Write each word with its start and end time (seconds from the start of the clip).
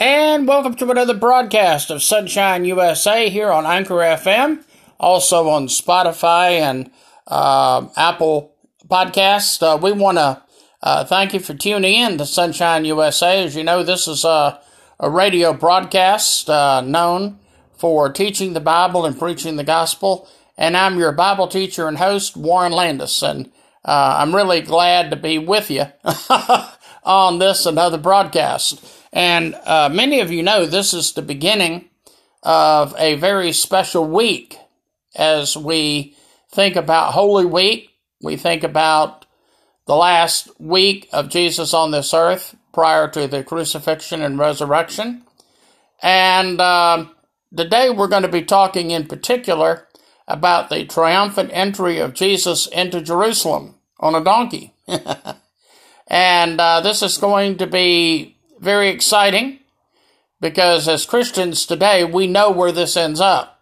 And 0.00 0.46
welcome 0.46 0.76
to 0.76 0.92
another 0.92 1.12
broadcast 1.12 1.90
of 1.90 2.04
Sonshine 2.04 2.64
USA 2.64 3.28
here 3.28 3.50
on 3.50 3.66
Anchor 3.66 3.96
FM, 3.96 4.64
also 5.00 5.48
on 5.48 5.66
Spotify 5.66 6.60
and 6.60 6.92
uh, 7.26 7.88
Apple 7.96 8.54
Podcasts. 8.86 9.60
Uh, 9.60 9.76
we 9.76 9.90
want 9.90 10.18
to 10.18 10.40
uh, 10.84 11.04
thank 11.04 11.34
you 11.34 11.40
for 11.40 11.54
tuning 11.54 11.94
in 11.94 12.16
to 12.16 12.26
Sonshine 12.26 12.84
USA. 12.84 13.42
As 13.42 13.56
you 13.56 13.64
know, 13.64 13.82
this 13.82 14.06
is 14.06 14.24
a, 14.24 14.60
a 15.00 15.10
radio 15.10 15.52
broadcast 15.52 16.48
uh, 16.48 16.80
known 16.80 17.40
for 17.76 18.12
teaching 18.12 18.52
the 18.52 18.60
Bible 18.60 19.04
and 19.04 19.18
preaching 19.18 19.56
the 19.56 19.64
gospel. 19.64 20.28
And 20.56 20.76
I'm 20.76 21.00
your 21.00 21.10
Bible 21.10 21.48
teacher 21.48 21.88
and 21.88 21.98
host, 21.98 22.36
Warren 22.36 22.70
Landis. 22.70 23.20
And 23.20 23.46
uh, 23.84 24.18
I'm 24.20 24.32
really 24.32 24.60
glad 24.60 25.10
to 25.10 25.16
be 25.16 25.38
with 25.38 25.72
you 25.72 25.86
on 27.02 27.40
this 27.40 27.66
another 27.66 27.98
broadcast. 27.98 28.97
And 29.12 29.54
uh, 29.64 29.88
many 29.92 30.20
of 30.20 30.30
you 30.30 30.42
know 30.42 30.66
this 30.66 30.92
is 30.92 31.12
the 31.12 31.22
beginning 31.22 31.88
of 32.42 32.94
a 32.98 33.14
very 33.16 33.52
special 33.52 34.06
week 34.06 34.56
as 35.16 35.56
we 35.56 36.16
think 36.50 36.76
about 36.76 37.12
Holy 37.12 37.44
Week. 37.44 37.90
We 38.22 38.36
think 38.36 38.64
about 38.64 39.26
the 39.86 39.96
last 39.96 40.48
week 40.60 41.08
of 41.12 41.28
Jesus 41.28 41.72
on 41.72 41.90
this 41.90 42.12
earth 42.12 42.54
prior 42.72 43.08
to 43.08 43.26
the 43.26 43.42
crucifixion 43.42 44.22
and 44.22 44.38
resurrection. 44.38 45.22
And 46.02 46.60
uh, 46.60 47.06
today 47.56 47.90
we're 47.90 48.08
going 48.08 48.22
to 48.22 48.28
be 48.28 48.42
talking 48.42 48.90
in 48.90 49.06
particular 49.06 49.88
about 50.28 50.68
the 50.68 50.84
triumphant 50.84 51.50
entry 51.52 51.98
of 51.98 52.14
Jesus 52.14 52.66
into 52.66 53.00
Jerusalem 53.00 53.76
on 53.98 54.14
a 54.14 54.22
donkey. 54.22 54.74
and 56.06 56.60
uh, 56.60 56.80
this 56.82 57.02
is 57.02 57.18
going 57.18 57.56
to 57.58 57.66
be 57.66 58.37
very 58.58 58.88
exciting 58.88 59.60
because 60.40 60.88
as 60.88 61.06
Christians 61.06 61.66
today, 61.66 62.04
we 62.04 62.26
know 62.26 62.50
where 62.50 62.72
this 62.72 62.96
ends 62.96 63.20
up. 63.20 63.60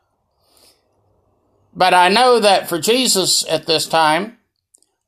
But 1.75 1.94
I 1.94 2.08
know 2.08 2.41
that 2.41 2.69
for 2.69 2.78
Jesus 2.78 3.47
at 3.48 3.66
this 3.66 3.86
time, 3.86 4.38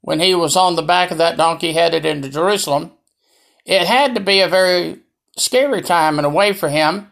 when 0.01 0.21
he 0.21 0.35
was 0.35 0.57
on 0.57 0.77
the 0.77 0.83
back 0.83 1.11
of 1.11 1.19
that 1.19 1.37
donkey 1.37 1.73
headed 1.73 2.05
into 2.05 2.29
Jerusalem, 2.29 2.93
it 3.65 3.87
had 3.87 4.15
to 4.15 4.21
be 4.21 4.41
a 4.41 4.49
very 4.49 5.01
scary 5.37 5.83
time 5.83 6.19
in 6.19 6.25
a 6.25 6.31
way 6.31 6.53
for 6.53 6.69
him, 6.69 7.11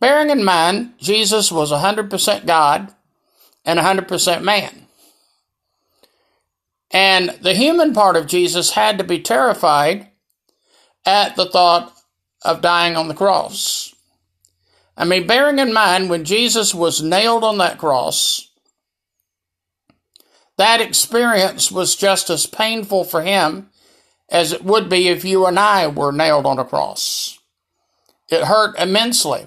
bearing 0.00 0.30
in 0.30 0.44
mind 0.44 0.94
Jesus 0.98 1.52
was 1.52 1.72
100% 1.72 2.46
God 2.46 2.94
and 3.64 3.78
100% 3.78 4.42
man. 4.42 4.86
And 6.90 7.30
the 7.42 7.54
human 7.54 7.92
part 7.92 8.16
of 8.16 8.26
Jesus 8.26 8.72
had 8.72 8.98
to 8.98 9.04
be 9.04 9.20
terrified 9.20 10.08
at 11.04 11.36
the 11.36 11.46
thought 11.46 11.97
of 12.42 12.60
dying 12.60 12.96
on 12.96 13.08
the 13.08 13.14
cross. 13.14 13.94
I 14.96 15.04
mean, 15.04 15.26
bearing 15.26 15.58
in 15.58 15.72
mind 15.72 16.10
when 16.10 16.24
Jesus 16.24 16.74
was 16.74 17.02
nailed 17.02 17.44
on 17.44 17.58
that 17.58 17.78
cross, 17.78 18.50
that 20.56 20.80
experience 20.80 21.70
was 21.70 21.94
just 21.94 22.30
as 22.30 22.46
painful 22.46 23.04
for 23.04 23.22
him 23.22 23.70
as 24.28 24.52
it 24.52 24.64
would 24.64 24.88
be 24.88 25.08
if 25.08 25.24
you 25.24 25.46
and 25.46 25.58
I 25.58 25.86
were 25.86 26.12
nailed 26.12 26.46
on 26.46 26.58
a 26.58 26.64
cross. 26.64 27.38
It 28.28 28.44
hurt 28.44 28.78
immensely. 28.78 29.46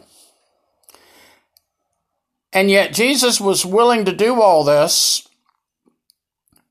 And 2.53 2.70
yet 2.70 2.94
Jesus 2.94 3.39
was 3.39 3.66
willing 3.66 4.05
to 4.05 4.14
do 4.14 4.42
all 4.42 4.64
this 4.64 5.28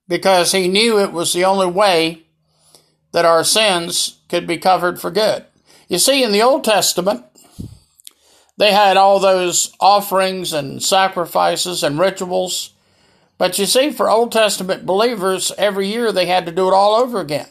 because 0.08 0.52
he 0.52 0.68
knew 0.68 0.98
it 0.98 1.12
was 1.12 1.32
the 1.32 1.44
only 1.44 1.68
way 1.68 2.22
that 3.12 3.24
our 3.24 3.44
sins 3.44 4.18
could 4.28 4.46
be 4.46 4.58
covered 4.58 5.00
for 5.00 5.10
good. 5.10 5.44
You 5.90 5.98
see, 5.98 6.22
in 6.22 6.30
the 6.30 6.40
Old 6.40 6.62
Testament, 6.62 7.24
they 8.56 8.72
had 8.72 8.96
all 8.96 9.18
those 9.18 9.74
offerings 9.80 10.52
and 10.52 10.80
sacrifices 10.80 11.82
and 11.82 11.98
rituals. 11.98 12.72
But 13.38 13.58
you 13.58 13.66
see, 13.66 13.90
for 13.90 14.08
Old 14.08 14.30
Testament 14.30 14.86
believers, 14.86 15.50
every 15.58 15.88
year 15.88 16.12
they 16.12 16.26
had 16.26 16.46
to 16.46 16.52
do 16.52 16.68
it 16.68 16.72
all 16.72 16.94
over 16.94 17.18
again 17.18 17.48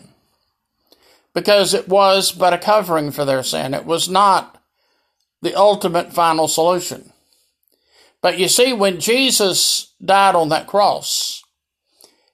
because 1.34 1.74
it 1.74 1.90
was 1.90 2.32
but 2.32 2.54
a 2.54 2.58
covering 2.58 3.12
for 3.12 3.26
their 3.26 3.44
sin. 3.44 3.74
It 3.74 3.86
was 3.86 4.08
not 4.08 4.64
the 5.42 5.54
ultimate 5.54 6.14
final 6.14 6.48
solution. 6.48 7.12
But 8.22 8.40
you 8.40 8.48
see, 8.48 8.72
when 8.72 9.02
Jesus 9.02 9.92
died 10.04 10.36
on 10.36 10.48
that 10.48 10.66
cross, 10.68 11.44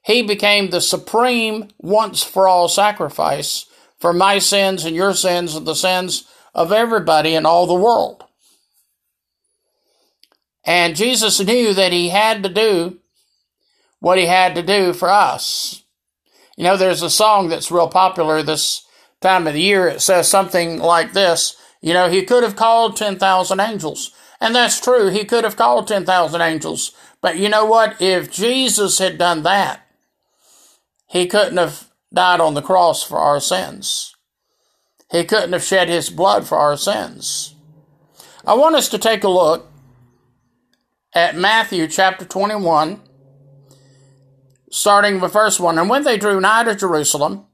he 0.04 0.22
became 0.22 0.70
the 0.70 0.82
supreme 0.82 1.70
once 1.80 2.22
for 2.22 2.48
all 2.48 2.68
sacrifice 2.68 3.66
for 4.06 4.14
my 4.14 4.38
sins 4.38 4.86
and 4.86 4.96
your 4.96 5.16
sins 5.16 5.56
and 5.56 5.66
the 5.66 5.74
sins 5.74 6.28
of 6.54 6.72
everybody 6.72 7.34
in 7.34 7.44
all 7.44 7.66
the 7.66 7.74
world. 7.74 8.24
And 10.64 10.96
Jesus 10.96 11.40
knew 11.40 11.74
that 11.74 11.92
he 11.92 12.10
had 12.10 12.44
to 12.44 12.50
do 12.50 13.00
what 14.00 14.20
he 14.20 14.28
had 14.28 14.54
to 14.54 14.62
do 14.62 14.94
for 14.94 15.10
us. 15.10 15.84
You 16.56 16.66
know, 16.66 16.78
there's 16.78 17.02
a 17.02 17.10
song 17.10 17.50
that's 17.50 17.72
real 17.72 17.88
popular 17.88 18.44
this 18.44 18.86
time 19.22 19.48
of 19.48 19.56
the 19.56 19.62
year. 19.62 19.88
It 19.88 20.02
says 20.02 20.28
something 20.28 20.78
like 20.78 21.14
this 21.14 21.58
You 21.82 21.94
know, 21.94 22.08
he 22.08 22.22
could 22.26 22.44
have 22.44 22.56
called 22.56 22.96
10,000 22.96 23.60
angels. 23.60 24.12
And 24.40 24.54
that's 24.54 24.80
true. 24.80 25.10
He 25.10 25.26
could 25.26 25.44
have 25.44 25.58
called 25.58 25.88
10,000 25.88 26.42
angels. 26.42 26.92
But 27.22 27.40
you 27.40 27.50
know 27.50 27.66
what? 27.66 28.00
If 28.00 28.32
Jesus 28.32 29.00
had 29.00 29.18
done 29.18 29.42
that, 29.42 29.82
he 31.08 31.26
couldn't 31.26 31.58
have 31.58 31.90
died 32.16 32.40
on 32.40 32.54
the 32.54 32.62
cross 32.62 33.04
for 33.04 33.20
our 33.20 33.40
sins. 33.40 34.16
He 35.12 35.24
couldn't 35.26 35.54
have 35.54 35.64
shed 35.64 35.90
his 35.90 36.10
blood 36.10 36.48
for 36.48 36.58
our 36.58 36.78
sins. 36.78 37.54
I 38.48 38.56
want 38.56 38.76
us 38.76 38.90
to 38.90 38.98
take 38.98 39.24
a 39.24 39.30
look 39.30 39.72
at 41.14 41.36
Matthew 41.36 41.88
chapter 41.88 42.26
21, 42.26 43.02
starting 44.72 45.20
with 45.20 45.34
verse 45.34 45.60
1. 45.60 45.78
And 45.78 45.90
when 45.90 46.04
they 46.04 46.18
drew 46.18 46.40
nigh 46.40 46.64
to 46.64 46.76
Jerusalem, 46.76 47.46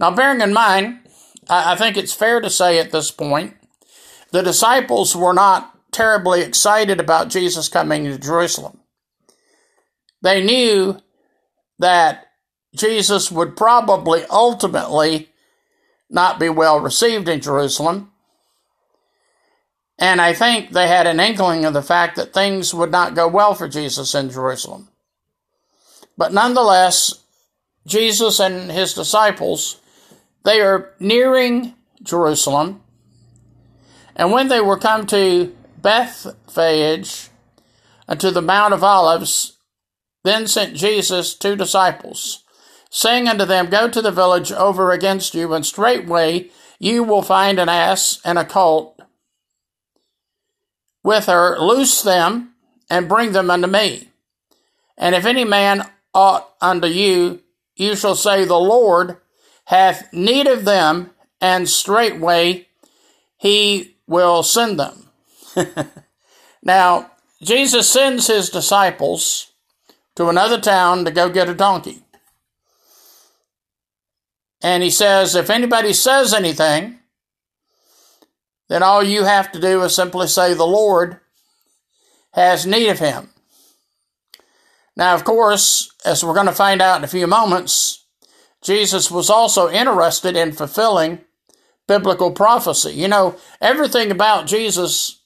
now 0.00 0.10
bearing 0.10 0.40
in 0.40 0.52
mind, 0.52 1.00
I 1.48 1.76
think 1.76 1.96
it's 1.96 2.12
fair 2.12 2.40
to 2.40 2.50
say 2.50 2.78
at 2.78 2.90
this 2.90 3.10
point, 3.10 3.54
the 4.32 4.42
disciples 4.42 5.14
were 5.14 5.34
not 5.34 5.70
terribly 5.92 6.40
excited 6.40 7.00
about 7.00 7.28
Jesus 7.28 7.68
coming 7.68 8.04
to 8.04 8.18
Jerusalem. 8.18 8.80
They 10.22 10.42
knew 10.42 10.98
that 11.78 12.23
Jesus 12.74 13.30
would 13.30 13.56
probably 13.56 14.24
ultimately 14.30 15.30
not 16.10 16.38
be 16.38 16.48
well 16.48 16.80
received 16.80 17.28
in 17.28 17.40
Jerusalem. 17.40 18.10
And 19.98 20.20
I 20.20 20.32
think 20.32 20.70
they 20.70 20.88
had 20.88 21.06
an 21.06 21.20
inkling 21.20 21.64
of 21.64 21.72
the 21.72 21.82
fact 21.82 22.16
that 22.16 22.34
things 22.34 22.74
would 22.74 22.90
not 22.90 23.14
go 23.14 23.28
well 23.28 23.54
for 23.54 23.68
Jesus 23.68 24.14
in 24.14 24.30
Jerusalem. 24.30 24.88
But 26.16 26.32
nonetheless, 26.32 27.22
Jesus 27.86 28.40
and 28.40 28.70
his 28.70 28.94
disciples, 28.94 29.80
they 30.44 30.60
are 30.60 30.92
nearing 30.98 31.74
Jerusalem. 32.02 32.82
And 34.16 34.32
when 34.32 34.48
they 34.48 34.60
were 34.60 34.78
come 34.78 35.06
to 35.06 35.54
Bethphage, 35.80 37.30
and 38.08 38.20
to 38.20 38.30
the 38.30 38.42
Mount 38.42 38.74
of 38.74 38.84
Olives, 38.84 39.58
then 40.24 40.46
sent 40.46 40.76
Jesus 40.76 41.34
two 41.34 41.56
disciples 41.56 42.43
saying 42.94 43.26
unto 43.26 43.44
them, 43.44 43.66
Go 43.66 43.88
to 43.88 44.00
the 44.00 44.12
village 44.12 44.52
over 44.52 44.92
against 44.92 45.34
you, 45.34 45.52
and 45.52 45.66
straightway 45.66 46.48
you 46.78 47.02
will 47.02 47.22
find 47.22 47.58
an 47.58 47.68
ass 47.68 48.20
and 48.24 48.38
a 48.38 48.44
colt 48.44 49.00
with 51.02 51.26
her, 51.26 51.58
loose 51.58 52.02
them, 52.02 52.54
and 52.88 53.08
bring 53.08 53.32
them 53.32 53.50
unto 53.50 53.66
me. 53.66 54.10
And 54.96 55.16
if 55.16 55.26
any 55.26 55.44
man 55.44 55.90
ought 56.14 56.48
unto 56.60 56.86
you, 56.86 57.40
you 57.74 57.96
shall 57.96 58.14
say, 58.14 58.44
The 58.44 58.54
Lord 58.54 59.16
hath 59.64 60.12
need 60.12 60.46
of 60.46 60.64
them, 60.64 61.10
and 61.40 61.68
straightway 61.68 62.68
he 63.36 63.96
will 64.06 64.44
send 64.44 64.78
them. 64.78 65.08
now, 66.62 67.10
Jesus 67.42 67.88
sends 67.88 68.28
his 68.28 68.50
disciples 68.50 69.50
to 70.14 70.28
another 70.28 70.60
town 70.60 71.04
to 71.04 71.10
go 71.10 71.28
get 71.28 71.48
a 71.48 71.54
donkey. 71.54 72.03
And 74.64 74.82
he 74.82 74.88
says, 74.88 75.34
if 75.34 75.50
anybody 75.50 75.92
says 75.92 76.32
anything, 76.32 76.98
then 78.70 78.82
all 78.82 79.02
you 79.02 79.24
have 79.24 79.52
to 79.52 79.60
do 79.60 79.82
is 79.82 79.94
simply 79.94 80.26
say, 80.26 80.54
the 80.54 80.64
Lord 80.64 81.20
has 82.32 82.64
need 82.64 82.88
of 82.88 82.98
him. 82.98 83.28
Now, 84.96 85.14
of 85.14 85.22
course, 85.22 85.92
as 86.06 86.24
we're 86.24 86.32
going 86.32 86.46
to 86.46 86.52
find 86.52 86.80
out 86.80 86.96
in 86.96 87.04
a 87.04 87.08
few 87.08 87.26
moments, 87.26 88.06
Jesus 88.62 89.10
was 89.10 89.28
also 89.28 89.68
interested 89.68 90.34
in 90.34 90.52
fulfilling 90.52 91.18
biblical 91.86 92.30
prophecy. 92.30 92.92
You 92.92 93.08
know, 93.08 93.36
everything 93.60 94.10
about 94.10 94.46
Jesus 94.46 95.20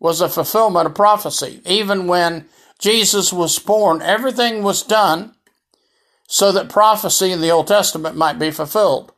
was 0.00 0.20
a 0.20 0.28
fulfillment 0.28 0.88
of 0.88 0.96
prophecy. 0.96 1.60
Even 1.64 2.08
when 2.08 2.46
Jesus 2.80 3.32
was 3.32 3.60
born, 3.60 4.02
everything 4.02 4.64
was 4.64 4.82
done 4.82 5.33
so 6.26 6.52
that 6.52 6.68
prophecy 6.68 7.30
in 7.30 7.40
the 7.40 7.50
Old 7.50 7.66
Testament 7.66 8.16
might 8.16 8.38
be 8.38 8.50
fulfilled. 8.50 9.12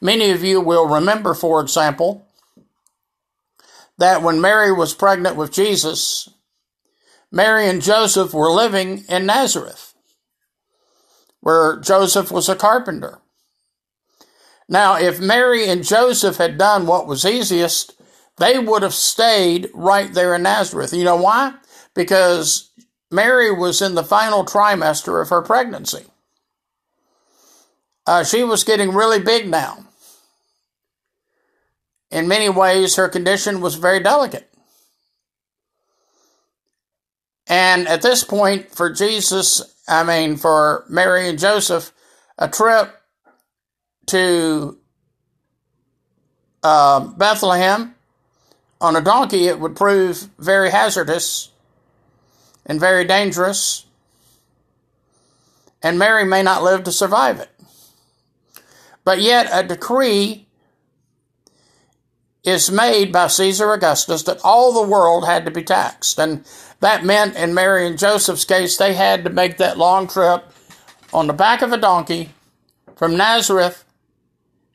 Many 0.00 0.30
of 0.30 0.42
you 0.42 0.60
will 0.60 0.86
remember, 0.86 1.34
for 1.34 1.60
example, 1.60 2.26
that 3.98 4.22
when 4.22 4.40
Mary 4.40 4.72
was 4.72 4.94
pregnant 4.94 5.36
with 5.36 5.52
Jesus, 5.52 6.28
Mary 7.30 7.68
and 7.68 7.80
Joseph 7.80 8.34
were 8.34 8.50
living 8.50 9.04
in 9.08 9.26
Nazareth, 9.26 9.94
where 11.40 11.78
Joseph 11.78 12.30
was 12.30 12.48
a 12.48 12.56
carpenter. 12.56 13.18
Now, 14.68 14.96
if 14.96 15.20
Mary 15.20 15.68
and 15.68 15.84
Joseph 15.84 16.36
had 16.36 16.58
done 16.58 16.86
what 16.86 17.06
was 17.06 17.24
easiest, 17.24 17.94
they 18.38 18.58
would 18.58 18.82
have 18.82 18.94
stayed 18.94 19.70
right 19.74 20.12
there 20.12 20.34
in 20.34 20.42
Nazareth. 20.42 20.92
You 20.92 21.04
know 21.04 21.16
why? 21.16 21.54
Because 21.94 22.70
Mary 23.10 23.52
was 23.52 23.82
in 23.82 23.94
the 23.94 24.04
final 24.04 24.44
trimester 24.44 25.20
of 25.20 25.28
her 25.28 25.42
pregnancy. 25.42 26.06
Uh, 28.06 28.24
she 28.24 28.42
was 28.42 28.64
getting 28.64 28.92
really 28.92 29.20
big 29.20 29.48
now. 29.48 29.84
In 32.10 32.28
many 32.28 32.48
ways, 32.48 32.96
her 32.96 33.08
condition 33.08 33.60
was 33.60 33.76
very 33.76 34.00
delicate. 34.00 34.48
And 37.46 37.88
at 37.88 38.02
this 38.02 38.24
point, 38.24 38.70
for 38.70 38.90
Jesus, 38.90 39.62
I 39.88 40.04
mean, 40.04 40.36
for 40.36 40.84
Mary 40.88 41.28
and 41.28 41.38
Joseph, 41.38 41.92
a 42.38 42.48
trip 42.48 43.00
to 44.06 44.78
uh, 46.62 47.00
Bethlehem 47.00 47.94
on 48.80 48.96
a 48.96 49.00
donkey, 49.00 49.46
it 49.46 49.60
would 49.60 49.76
prove 49.76 50.28
very 50.38 50.70
hazardous 50.70 51.50
and 52.66 52.80
very 52.80 53.04
dangerous, 53.04 53.86
and 55.82 55.98
Mary 55.98 56.24
may 56.24 56.42
not 56.42 56.62
live 56.62 56.84
to 56.84 56.92
survive 56.92 57.40
it. 57.40 57.51
But 59.04 59.20
yet, 59.20 59.48
a 59.52 59.66
decree 59.66 60.46
is 62.44 62.70
made 62.70 63.12
by 63.12 63.28
Caesar 63.28 63.72
Augustus 63.72 64.22
that 64.24 64.40
all 64.42 64.72
the 64.72 64.88
world 64.88 65.26
had 65.26 65.44
to 65.44 65.50
be 65.50 65.62
taxed. 65.62 66.18
And 66.18 66.44
that 66.80 67.04
meant, 67.04 67.36
in 67.36 67.54
Mary 67.54 67.86
and 67.86 67.98
Joseph's 67.98 68.44
case, 68.44 68.76
they 68.76 68.94
had 68.94 69.24
to 69.24 69.30
make 69.30 69.58
that 69.58 69.78
long 69.78 70.08
trip 70.08 70.44
on 71.12 71.26
the 71.26 71.32
back 71.32 71.62
of 71.62 71.72
a 71.72 71.76
donkey 71.76 72.30
from 72.96 73.16
Nazareth 73.16 73.84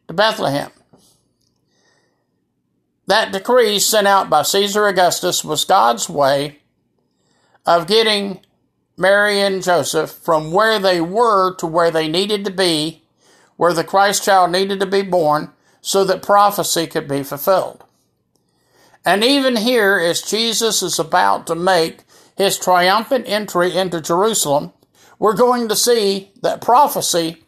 to 0.08 0.14
Bethlehem. 0.14 0.72
That 3.08 3.32
decree 3.32 3.80
sent 3.80 4.08
out 4.08 4.30
by 4.30 4.44
Caesar 4.44 4.88
Augustus 4.88 5.44
was 5.44 5.64
God's 5.64 6.10
way 6.10 6.60
of 7.66 7.88
getting 7.88 8.42
Mary 8.98 9.40
and 9.40 9.64
Joseph 9.64 10.12
from 10.12 10.52
where 10.52 10.80
they 10.80 11.00
were 11.00 11.56
to 11.56 11.68
where 11.68 11.92
they 11.92 12.08
needed 12.08 12.44
to 12.46 12.52
be, 12.52 13.04
where 13.58 13.74
the 13.74 13.84
Christ 13.84 14.24
child 14.24 14.52
needed 14.52 14.80
to 14.80 14.86
be 14.86 15.02
born, 15.02 15.52
so 15.82 16.04
that 16.06 16.22
prophecy 16.22 16.88
could 16.88 17.08
be 17.08 17.24
fulfilled. 17.24 17.84
And 19.06 19.24
even 19.24 19.56
here, 19.56 20.00
as 20.00 20.22
Jesus 20.22 20.82
is 20.82 21.00
about 21.00 21.48
to 21.48 21.56
make 21.56 22.00
his 22.36 22.60
triumphant 22.60 23.26
entry 23.28 23.76
into 23.76 24.02
Jerusalem, 24.02 24.74
we're 25.20 25.36
going 25.36 25.70
to 25.70 25.76
see 25.76 26.32
that 26.42 26.62
prophecy 26.62 27.44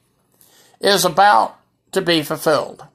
is 0.79 1.05
about 1.05 1.57
to 1.91 2.01
be 2.01 2.23
fulfilled. 2.23 2.85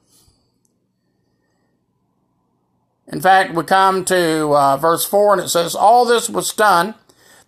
In 3.07 3.21
fact, 3.21 3.53
we 3.53 3.63
come 3.63 4.03
to 4.05 4.49
uh, 4.49 4.77
verse 4.77 5.05
4 5.05 5.33
and 5.33 5.41
it 5.43 5.49
says, 5.49 5.75
All 5.75 6.05
this 6.05 6.29
was 6.29 6.51
done 6.51 6.95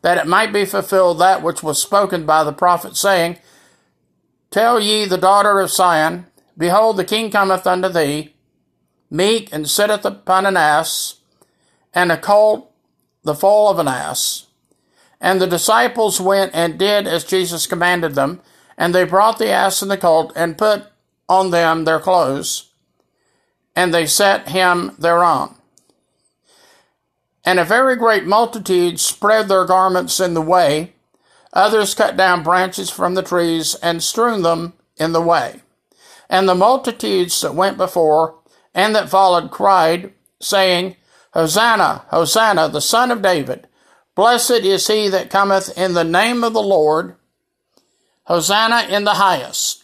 that 0.02 0.18
it 0.18 0.28
might 0.28 0.54
be 0.54 0.66
fulfilled 0.66 1.20
that 1.20 1.42
which 1.42 1.64
was 1.64 1.82
spoken 1.82 2.26
by 2.26 2.44
the 2.44 2.54
prophet, 2.54 2.96
saying, 2.96 3.40
Tell 4.58 4.80
ye 4.80 5.06
the 5.06 5.20
daughter 5.20 5.60
of 5.60 5.70
Sion, 5.70 6.26
Behold, 6.58 6.98
the 6.98 7.06
king 7.06 7.30
cometh 7.30 7.68
unto 7.68 7.90
thee, 7.90 8.34
meek, 9.08 9.54
and 9.54 9.70
sitteth 9.70 10.04
upon 10.04 10.48
an 10.48 10.58
ass, 10.58 11.20
and 11.94 12.12
a 12.12 12.18
colt, 12.18 12.72
the 13.22 13.36
foal 13.36 13.70
of 13.70 13.78
an 13.78 13.88
ass. 13.88 14.48
And 15.22 15.40
the 15.40 15.46
disciples 15.46 16.20
went 16.20 16.56
and 16.56 16.80
did 16.80 17.06
as 17.06 17.24
Jesus 17.24 17.68
commanded 17.68 18.16
them, 18.16 18.42
and 18.80 18.96
they 18.96 19.04
brought 19.04 19.38
the 19.38 19.52
ass 19.52 19.84
and 19.84 19.92
the 19.92 19.96
colt, 19.96 20.34
and 20.36 20.58
put 20.58 20.86
on 21.30 21.52
them 21.52 21.86
their 21.86 22.00
clothes, 22.00 22.72
and 23.76 23.94
they 23.94 24.08
set 24.08 24.50
him 24.50 24.96
thereon. 24.98 25.54
And 27.46 27.60
a 27.60 27.64
very 27.64 27.96
great 27.96 28.26
multitude 28.26 29.00
spread 29.00 29.50
their 29.50 29.66
garments 29.66 30.20
in 30.20 30.34
the 30.34 30.42
way, 30.42 30.96
others 31.58 31.96
cut 31.96 32.16
down 32.16 32.44
branches 32.44 32.90
from 32.90 33.16
the 33.16 33.24
trees 33.24 33.76
and 33.82 34.04
strewn 34.04 34.44
them 34.44 34.74
in 34.98 35.12
the 35.12 35.22
way. 35.22 35.62
And 36.30 36.48
the 36.48 36.56
multitudes 36.56 37.42
that 37.42 37.56
went 37.56 37.78
before 37.78 38.36
and 38.76 38.94
that 38.96 39.10
followed 39.10 39.50
cried, 39.50 40.14
saying, 40.40 40.96
Hosanna, 41.34 42.06
Hosanna, 42.10 42.70
the 42.70 42.80
Son 42.80 43.10
of 43.10 43.24
David. 43.24 43.68
Blessed 44.14 44.52
is 44.52 44.88
he 44.88 45.10
that 45.10 45.32
cometh 45.32 45.76
in 45.76 45.94
the 45.94 46.04
name 46.04 46.44
of 46.44 46.54
the 46.54 46.62
Lord. 46.62 47.16
Hosanna 48.26 48.88
in 48.90 49.04
the 49.04 49.16
highest. 49.16 49.84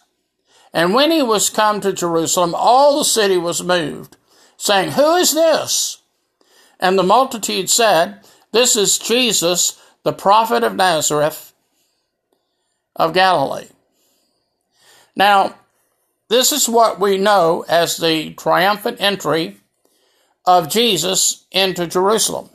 And 0.72 0.94
when 0.94 1.10
he 1.10 1.22
was 1.22 1.50
come 1.50 1.80
to 1.80 1.92
Jerusalem, 1.92 2.54
all 2.54 2.98
the 2.98 3.04
city 3.04 3.36
was 3.36 3.62
moved, 3.62 4.16
saying, 4.56 4.92
Who 4.92 5.16
is 5.16 5.34
this? 5.34 6.02
And 6.78 6.98
the 6.98 7.02
multitude 7.02 7.70
said, 7.70 8.20
This 8.52 8.76
is 8.76 8.98
Jesus, 8.98 9.80
the 10.02 10.12
prophet 10.12 10.62
of 10.62 10.74
Nazareth 10.74 11.53
of 12.96 13.12
Galilee. 13.14 13.68
Now, 15.16 15.56
this 16.28 16.52
is 16.52 16.68
what 16.68 16.98
we 16.98 17.18
know 17.18 17.64
as 17.68 17.96
the 17.96 18.32
triumphant 18.34 19.00
entry 19.00 19.58
of 20.46 20.68
Jesus 20.68 21.44
into 21.50 21.86
Jerusalem. 21.86 22.50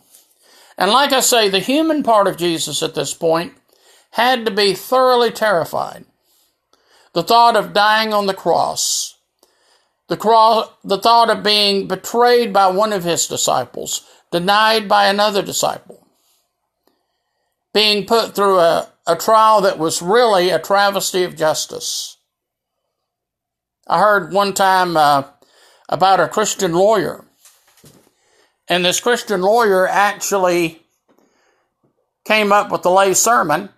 And 0.78 0.92
like 0.92 1.12
I 1.12 1.20
say, 1.20 1.50
the 1.50 1.60
human 1.60 2.04
part 2.04 2.28
of 2.28 2.38
Jesus 2.38 2.82
at 2.82 2.96
this 2.96 3.14
point 3.14 3.54
had 4.12 4.46
to 4.46 4.52
be 4.52 4.74
thoroughly 4.74 5.32
terrified. 5.32 6.06
The 7.14 7.24
thought 7.24 7.56
of 7.56 7.74
dying 7.74 8.14
on 8.14 8.28
the 8.28 8.34
cross, 8.34 9.18
the, 10.08 10.18
cross, 10.18 10.70
the 10.84 11.00
thought 11.00 11.30
of 11.30 11.44
being 11.44 11.88
betrayed 11.88 12.54
by 12.54 12.68
one 12.68 12.94
of 12.94 13.04
his 13.04 13.28
disciples, 13.28 14.08
denied 14.32 14.88
by 14.88 15.08
another 15.08 15.42
disciple, 15.42 16.08
being 17.74 18.06
put 18.06 18.36
through 18.36 18.60
a, 18.60 18.90
a 19.10 19.16
trial 19.16 19.62
that 19.62 19.80
was 19.80 20.02
really 20.02 20.50
a 20.50 20.60
travesty 20.60 21.24
of 21.24 21.36
justice 21.36 22.20
I 23.92 24.00
heard 24.00 24.32
one 24.32 24.54
time 24.54 24.96
uh, 24.96 25.24
about 25.90 26.20
a 26.20 26.28
Christian 26.28 26.74
lawyer, 26.74 27.26
and 28.68 28.86
this 28.86 29.00
Christian 29.00 29.42
lawyer 29.42 29.88
actually 29.88 30.83
came 32.24 32.52
up 32.52 32.72
with 32.72 32.86
a 32.86 32.90
lay 32.92 33.16
sermon 33.16 33.69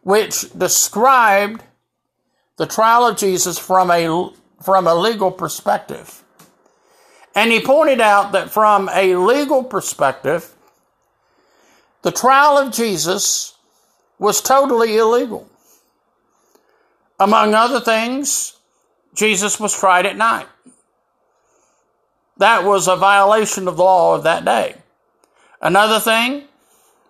which 0.00 0.50
described 0.56 1.62
the 2.56 2.64
trial 2.64 3.06
of 3.06 3.18
Jesus 3.18 3.58
from 3.58 3.90
a 3.90 4.32
from 4.62 4.86
a 4.86 4.94
legal 4.94 5.30
perspective. 5.30 6.24
And 7.34 7.52
he 7.52 7.60
pointed 7.60 8.00
out 8.00 8.32
that 8.32 8.48
from 8.48 8.88
a 8.88 9.16
legal 9.16 9.62
perspective, 9.62 10.54
the 12.00 12.10
trial 12.10 12.56
of 12.56 12.72
Jesus 12.72 13.57
was 14.18 14.40
totally 14.40 14.96
illegal. 14.96 15.48
Among 17.20 17.54
other 17.54 17.80
things, 17.80 18.56
Jesus 19.14 19.58
was 19.58 19.78
tried 19.78 20.06
at 20.06 20.16
night. 20.16 20.46
That 22.36 22.64
was 22.64 22.86
a 22.86 22.96
violation 22.96 23.66
of 23.66 23.76
the 23.76 23.82
law 23.82 24.14
of 24.14 24.22
that 24.22 24.44
day. 24.44 24.76
Another 25.60 25.98
thing, 25.98 26.44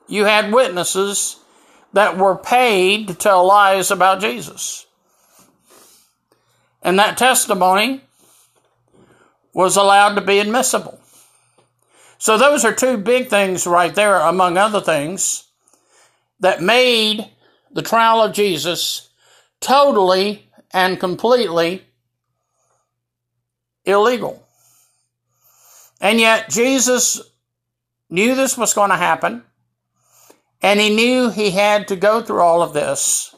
you 0.07 0.25
had 0.25 0.53
witnesses 0.53 1.37
that 1.93 2.17
were 2.17 2.37
paid 2.37 3.09
to 3.09 3.15
tell 3.15 3.47
lies 3.47 3.91
about 3.91 4.21
Jesus. 4.21 4.87
And 6.83 6.99
that 6.99 7.19
testimony 7.19 8.03
was 9.53 9.77
allowed 9.77 10.15
to 10.15 10.21
be 10.21 10.39
admissible. 10.39 10.99
So 12.17 12.39
those 12.39 12.65
are 12.65 12.73
two 12.73 12.97
big 12.97 13.29
things 13.29 13.67
right 13.67 13.95
there, 13.95 14.17
among 14.17 14.57
other 14.57 14.81
things, 14.81 15.48
that 16.41 16.63
made 16.63 17.29
the 17.73 17.83
trial 17.83 18.23
of 18.23 18.33
Jesus 18.33 19.11
totally 19.61 20.49
and 20.73 21.01
completely 21.01 21.83
illegal. 23.85 24.47
And 26.01 26.21
yet 26.21 26.49
Jesus 26.49 27.21
knew 28.09 28.35
this 28.35 28.57
was 28.57 28.75
going 28.75 28.91
to 28.91 28.97
happen, 28.97 29.43
and 30.63 30.81
he 30.81 30.95
knew 30.95 31.31
he 31.31 31.51
had 31.51 31.89
to 31.89 31.97
go 31.97 32.23
through 32.23 32.41
all 32.41 32.63
of 32.63 32.73
this. 32.73 33.35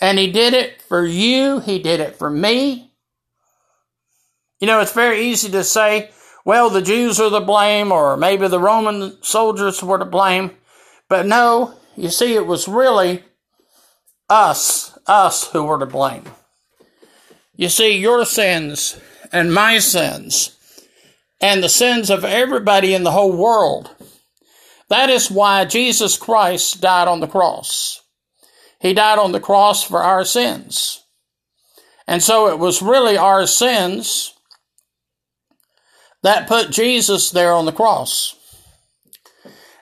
And 0.00 0.18
he 0.18 0.30
did 0.30 0.54
it 0.54 0.82
for 0.82 1.04
you, 1.04 1.60
he 1.60 1.78
did 1.78 2.00
it 2.00 2.16
for 2.16 2.30
me. 2.30 2.92
You 4.60 4.66
know, 4.66 4.80
it's 4.80 4.92
very 4.92 5.26
easy 5.26 5.50
to 5.50 5.64
say, 5.64 6.10
well, 6.44 6.68
the 6.70 6.82
Jews 6.82 7.20
are 7.20 7.30
to 7.30 7.40
blame, 7.40 7.92
or 7.92 8.16
maybe 8.16 8.48
the 8.48 8.60
Roman 8.60 9.22
soldiers 9.22 9.82
were 9.82 9.98
to 9.98 10.04
blame. 10.04 10.50
But 11.08 11.26
no, 11.26 11.74
you 11.96 12.10
see, 12.10 12.34
it 12.34 12.46
was 12.46 12.68
really 12.68 13.24
us, 14.28 14.98
us 15.06 15.50
who 15.50 15.64
were 15.64 15.78
to 15.78 15.86
blame. 15.86 16.24
You 17.56 17.68
see, 17.68 17.98
your 17.98 18.24
sins 18.24 19.00
and 19.32 19.54
my 19.54 19.78
sins 19.78 20.56
and 21.40 21.62
the 21.62 21.68
sins 21.68 22.10
of 22.10 22.24
everybody 22.24 22.94
in 22.94 23.04
the 23.04 23.12
whole 23.12 23.36
world. 23.36 23.94
That 24.88 25.10
is 25.10 25.30
why 25.30 25.64
Jesus 25.64 26.16
Christ 26.16 26.80
died 26.80 27.08
on 27.08 27.20
the 27.20 27.26
cross. 27.26 28.02
He 28.80 28.92
died 28.92 29.18
on 29.18 29.32
the 29.32 29.40
cross 29.40 29.82
for 29.82 30.02
our 30.02 30.24
sins. 30.24 31.02
And 32.06 32.22
so 32.22 32.48
it 32.48 32.58
was 32.58 32.82
really 32.82 33.16
our 33.16 33.46
sins 33.46 34.34
that 36.22 36.48
put 36.48 36.70
Jesus 36.70 37.30
there 37.30 37.52
on 37.52 37.66
the 37.66 37.72
cross. 37.72 38.36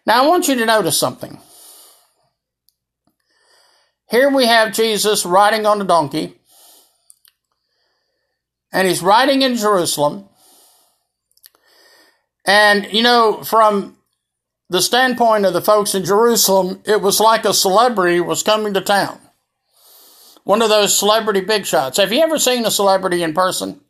Now 0.07 0.25
I 0.25 0.27
want 0.27 0.49
you 0.49 0.57
to 0.57 0.67
notice 0.67 0.99
something. 0.99 1.39
Here 4.13 4.29
we 4.29 4.47
have 4.47 4.75
Jesus 4.75 5.25
riding 5.25 5.65
on 5.65 5.81
a 5.81 5.85
donkey, 5.85 6.35
and 8.71 8.87
he's 8.87 9.01
riding 9.01 9.41
in 9.41 9.57
Jerusalem. 9.57 10.29
And, 12.45 12.93
you 12.93 13.03
know, 13.03 13.43
from 13.43 13.97
the 14.69 14.83
standpoint 14.83 15.47
of 15.47 15.55
the 15.55 15.63
folks 15.63 15.95
in 15.95 16.05
Jerusalem, 16.05 16.83
it 16.85 17.01
was 17.01 17.21
like 17.21 17.47
a 17.47 17.55
celebrity 17.55 18.21
was 18.21 18.43
coming 18.43 18.75
to 18.75 18.83
town. 18.83 19.19
One 20.45 20.61
of 20.61 20.69
those 20.69 20.95
celebrity 20.95 21.41
big 21.41 21.65
shots. 21.65 21.97
Have 21.97 22.13
you 22.13 22.21
ever 22.21 22.39
seen 22.39 22.67
a 22.67 22.71
celebrity 22.71 23.23
in 23.23 23.33
person? 23.33 23.81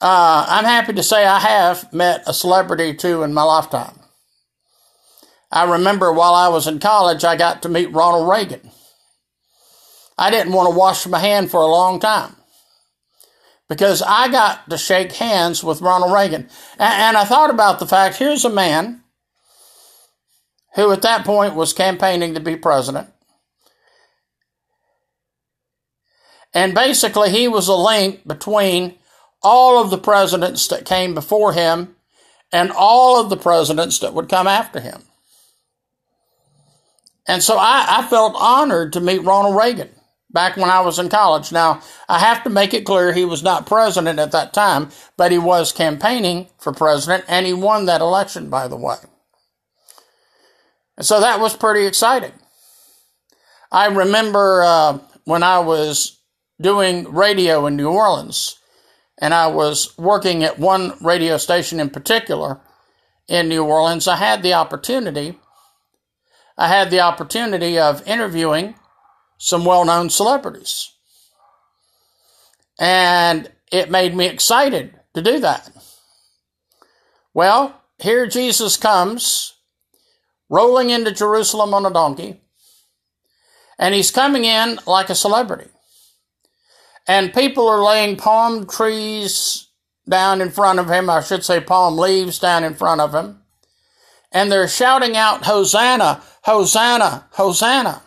Uh, 0.00 0.46
I'm 0.48 0.64
happy 0.64 0.94
to 0.94 1.02
say 1.02 1.26
I 1.26 1.40
have 1.40 1.92
met 1.92 2.22
a 2.26 2.32
celebrity 2.32 2.94
too 2.94 3.24
in 3.24 3.34
my 3.34 3.42
lifetime. 3.42 4.00
I 5.50 5.70
remember 5.70 6.10
while 6.14 6.34
I 6.34 6.48
was 6.48 6.66
in 6.66 6.78
college, 6.78 7.24
I 7.24 7.36
got 7.36 7.60
to 7.60 7.68
meet 7.68 7.92
Ronald 7.92 8.26
Reagan. 8.26 8.70
I 10.22 10.30
didn't 10.30 10.52
want 10.52 10.70
to 10.70 10.78
wash 10.78 11.04
my 11.08 11.18
hand 11.18 11.50
for 11.50 11.60
a 11.60 11.66
long 11.66 11.98
time 11.98 12.36
because 13.68 14.02
I 14.06 14.28
got 14.28 14.70
to 14.70 14.78
shake 14.78 15.10
hands 15.10 15.64
with 15.64 15.80
Ronald 15.80 16.12
Reagan. 16.12 16.48
And, 16.78 17.16
I 17.16 17.24
thought 17.24 17.50
about 17.50 17.80
the 17.80 17.88
fact 17.88 18.18
here's 18.18 18.44
a 18.44 18.48
man 18.48 19.02
who 20.76 20.92
at 20.92 21.02
that 21.02 21.24
point 21.24 21.56
was 21.56 21.72
campaigning 21.72 22.34
to 22.34 22.40
be 22.40 22.54
president. 22.54 23.08
And 26.54 26.72
basically, 26.72 27.30
he 27.30 27.48
was 27.48 27.66
a 27.66 27.74
link 27.74 28.24
between 28.24 28.94
all 29.42 29.82
of 29.82 29.90
the 29.90 29.98
presidents 29.98 30.68
that 30.68 30.86
came 30.86 31.14
before 31.14 31.52
him 31.52 31.96
and 32.52 32.70
all 32.70 33.20
of 33.20 33.28
the 33.28 33.36
presidents 33.36 33.98
that 33.98 34.14
would 34.14 34.28
come 34.28 34.46
after 34.46 34.78
him. 34.78 35.02
And 37.26 37.42
so 37.42 37.56
I, 37.58 37.86
I, 37.88 38.06
felt 38.06 38.36
honored 38.36 38.92
to 38.92 39.00
meet 39.00 39.24
Ronald 39.24 39.56
Reagan 39.56 39.90
back 40.32 40.56
when 40.56 40.70
I 40.70 40.80
was 40.80 40.98
in 40.98 41.08
college. 41.08 41.52
Now, 41.52 41.80
I 42.08 42.18
have 42.18 42.42
to 42.44 42.50
make 42.50 42.74
it 42.74 42.84
clear 42.84 43.12
he 43.12 43.24
was 43.24 43.42
not 43.42 43.66
president 43.66 44.18
at 44.18 44.32
that 44.32 44.52
time, 44.52 44.90
but 45.16 45.32
he 45.32 45.38
was 45.38 45.72
campaigning 45.72 46.48
for 46.58 46.72
president 46.72 47.24
and 47.28 47.46
he 47.46 47.52
won 47.52 47.86
that 47.86 48.00
election, 48.00 48.50
by 48.50 48.68
the 48.68 48.76
way. 48.76 48.96
And 50.96 51.06
so 51.06 51.20
that 51.20 51.40
was 51.40 51.56
pretty 51.56 51.86
exciting. 51.86 52.32
I 53.70 53.86
remember 53.86 54.62
uh, 54.62 54.98
when 55.24 55.42
I 55.42 55.58
was 55.60 56.18
doing 56.60 57.10
radio 57.12 57.66
in 57.66 57.76
New 57.76 57.88
Orleans, 57.88 58.58
and 59.18 59.32
I 59.32 59.46
was 59.46 59.96
working 59.96 60.42
at 60.42 60.58
one 60.58 60.94
radio 61.00 61.36
station 61.36 61.78
in 61.78 61.90
particular 61.90 62.60
in 63.28 63.48
New 63.48 63.64
Orleans, 63.64 64.08
I 64.08 64.16
had 64.16 64.42
the 64.42 64.54
opportunity. 64.54 65.38
I 66.58 66.68
had 66.68 66.90
the 66.90 67.00
opportunity 67.00 67.78
of 67.78 68.06
interviewing 68.06 68.74
some 69.42 69.64
well 69.64 69.84
known 69.84 70.08
celebrities. 70.08 70.92
And 72.78 73.50
it 73.72 73.90
made 73.90 74.14
me 74.14 74.26
excited 74.26 74.94
to 75.14 75.20
do 75.20 75.40
that. 75.40 75.68
Well, 77.34 77.82
here 77.98 78.28
Jesus 78.28 78.76
comes 78.76 79.54
rolling 80.48 80.90
into 80.90 81.10
Jerusalem 81.10 81.74
on 81.74 81.84
a 81.84 81.90
donkey, 81.90 82.40
and 83.80 83.96
he's 83.96 84.12
coming 84.12 84.44
in 84.44 84.78
like 84.86 85.10
a 85.10 85.14
celebrity. 85.16 85.70
And 87.08 87.34
people 87.34 87.66
are 87.66 87.82
laying 87.82 88.16
palm 88.16 88.68
trees 88.68 89.66
down 90.08 90.40
in 90.40 90.50
front 90.50 90.78
of 90.78 90.88
him, 90.88 91.10
I 91.10 91.20
should 91.20 91.44
say 91.44 91.58
palm 91.58 91.98
leaves 91.98 92.38
down 92.38 92.62
in 92.62 92.74
front 92.74 93.00
of 93.00 93.12
him, 93.12 93.42
and 94.30 94.52
they're 94.52 94.68
shouting 94.68 95.16
out, 95.16 95.46
Hosanna, 95.46 96.22
Hosanna, 96.44 97.26
Hosanna. 97.32 98.02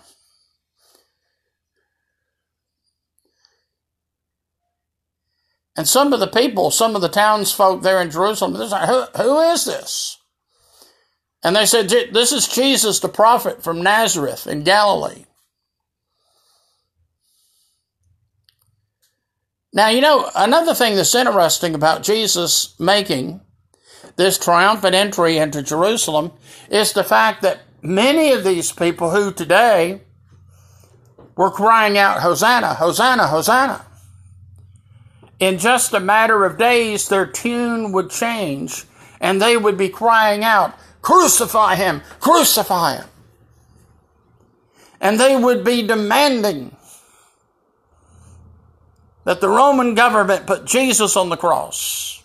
And 5.78 5.88
some 5.88 6.14
of 6.14 6.20
the 6.20 6.28
people, 6.28 6.72
some 6.72 6.96
of 6.96 7.02
the 7.02 7.10
townsfolk 7.10 7.82
there 7.82 8.02
in 8.02 8.10
Jerusalem, 8.10 8.54
they're 8.54 8.68
like, 8.68 8.88
who, 8.88 9.04
who 9.22 9.40
is 9.42 9.66
this? 9.66 10.18
And 11.44 11.56
they 11.56 11.68
said, 11.68 11.90
This 11.90 12.32
is 12.32 12.48
Jesus 12.48 13.00
the 13.00 13.08
prophet 13.08 13.64
from 13.64 13.84
Nazareth 13.84 14.48
in 14.48 14.64
Galilee. 14.64 15.26
Now, 19.72 19.90
you 19.90 20.02
know, 20.02 20.28
another 20.36 20.74
thing 20.74 20.96
that's 20.96 21.14
interesting 21.14 21.76
about 21.76 22.02
Jesus 22.02 22.74
making 22.80 23.42
this 24.16 24.40
triumphant 24.40 24.96
entry 24.96 25.38
into 25.38 25.62
Jerusalem 25.62 26.32
is 26.72 26.94
the 26.94 27.04
fact 27.04 27.44
that 27.44 27.60
many 27.84 28.32
of 28.32 28.44
these 28.44 28.72
people 28.72 29.12
who 29.12 29.32
today 29.32 30.02
were 31.36 31.52
crying 31.52 31.96
out, 31.98 32.22
Hosanna, 32.22 32.74
Hosanna, 32.76 33.28
Hosanna, 33.28 33.85
in 35.40 35.58
just 35.58 35.94
a 35.94 36.00
matter 36.00 36.46
of 36.46 36.58
days, 36.58 37.08
their 37.10 37.26
tune 37.26 37.92
would 37.92 38.10
change 38.10 38.86
and 39.20 39.42
they 39.42 39.58
would 39.58 39.78
be 39.78 39.90
crying 39.90 40.44
out, 40.44 40.74
Crucify 41.02 41.76
him! 41.76 42.02
Crucify 42.20 42.98
him! 42.98 43.06
And 45.00 45.20
they 45.20 45.36
would 45.36 45.64
be 45.64 45.86
demanding 45.86 46.76
that 49.26 49.42
the 49.42 49.50
Roman 49.50 49.94
government 49.94 50.48
put 50.48 50.66
Jesus 50.66 51.16
on 51.16 51.30
the 51.30 51.38
cross. 51.38 52.24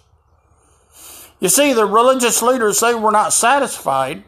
You 1.41 1.49
see, 1.49 1.73
the 1.73 1.87
religious 1.87 2.43
leaders, 2.43 2.81
they 2.81 2.95
were 2.95 3.11
not 3.11 3.33
satisfied 3.33 4.25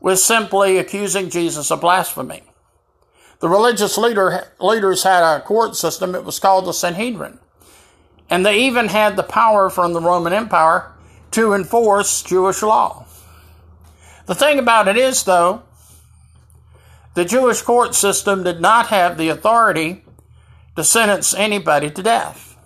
with 0.00 0.18
simply 0.18 0.76
accusing 0.76 1.30
Jesus 1.30 1.70
of 1.70 1.80
blasphemy. 1.80 2.42
The 3.40 3.48
religious 3.48 3.96
leader, 3.96 4.48
leaders 4.58 5.04
had 5.04 5.22
a 5.22 5.40
court 5.40 5.76
system, 5.76 6.14
it 6.14 6.24
was 6.24 6.40
called 6.40 6.66
the 6.66 6.72
Sanhedrin. 6.72 7.38
And 8.28 8.44
they 8.44 8.58
even 8.60 8.88
had 8.88 9.16
the 9.16 9.22
power 9.22 9.70
from 9.70 9.92
the 9.92 10.00
Roman 10.00 10.32
Empire 10.32 10.92
to 11.30 11.54
enforce 11.54 12.22
Jewish 12.22 12.62
law. 12.62 13.06
The 14.26 14.34
thing 14.34 14.58
about 14.58 14.88
it 14.88 14.96
is, 14.96 15.22
though, 15.22 15.62
the 17.14 17.24
Jewish 17.24 17.62
court 17.62 17.94
system 17.94 18.44
did 18.44 18.60
not 18.60 18.88
have 18.88 19.16
the 19.16 19.28
authority 19.28 20.04
to 20.76 20.84
sentence 20.84 21.32
anybody 21.32 21.90
to 21.90 22.02
death. 22.02 22.56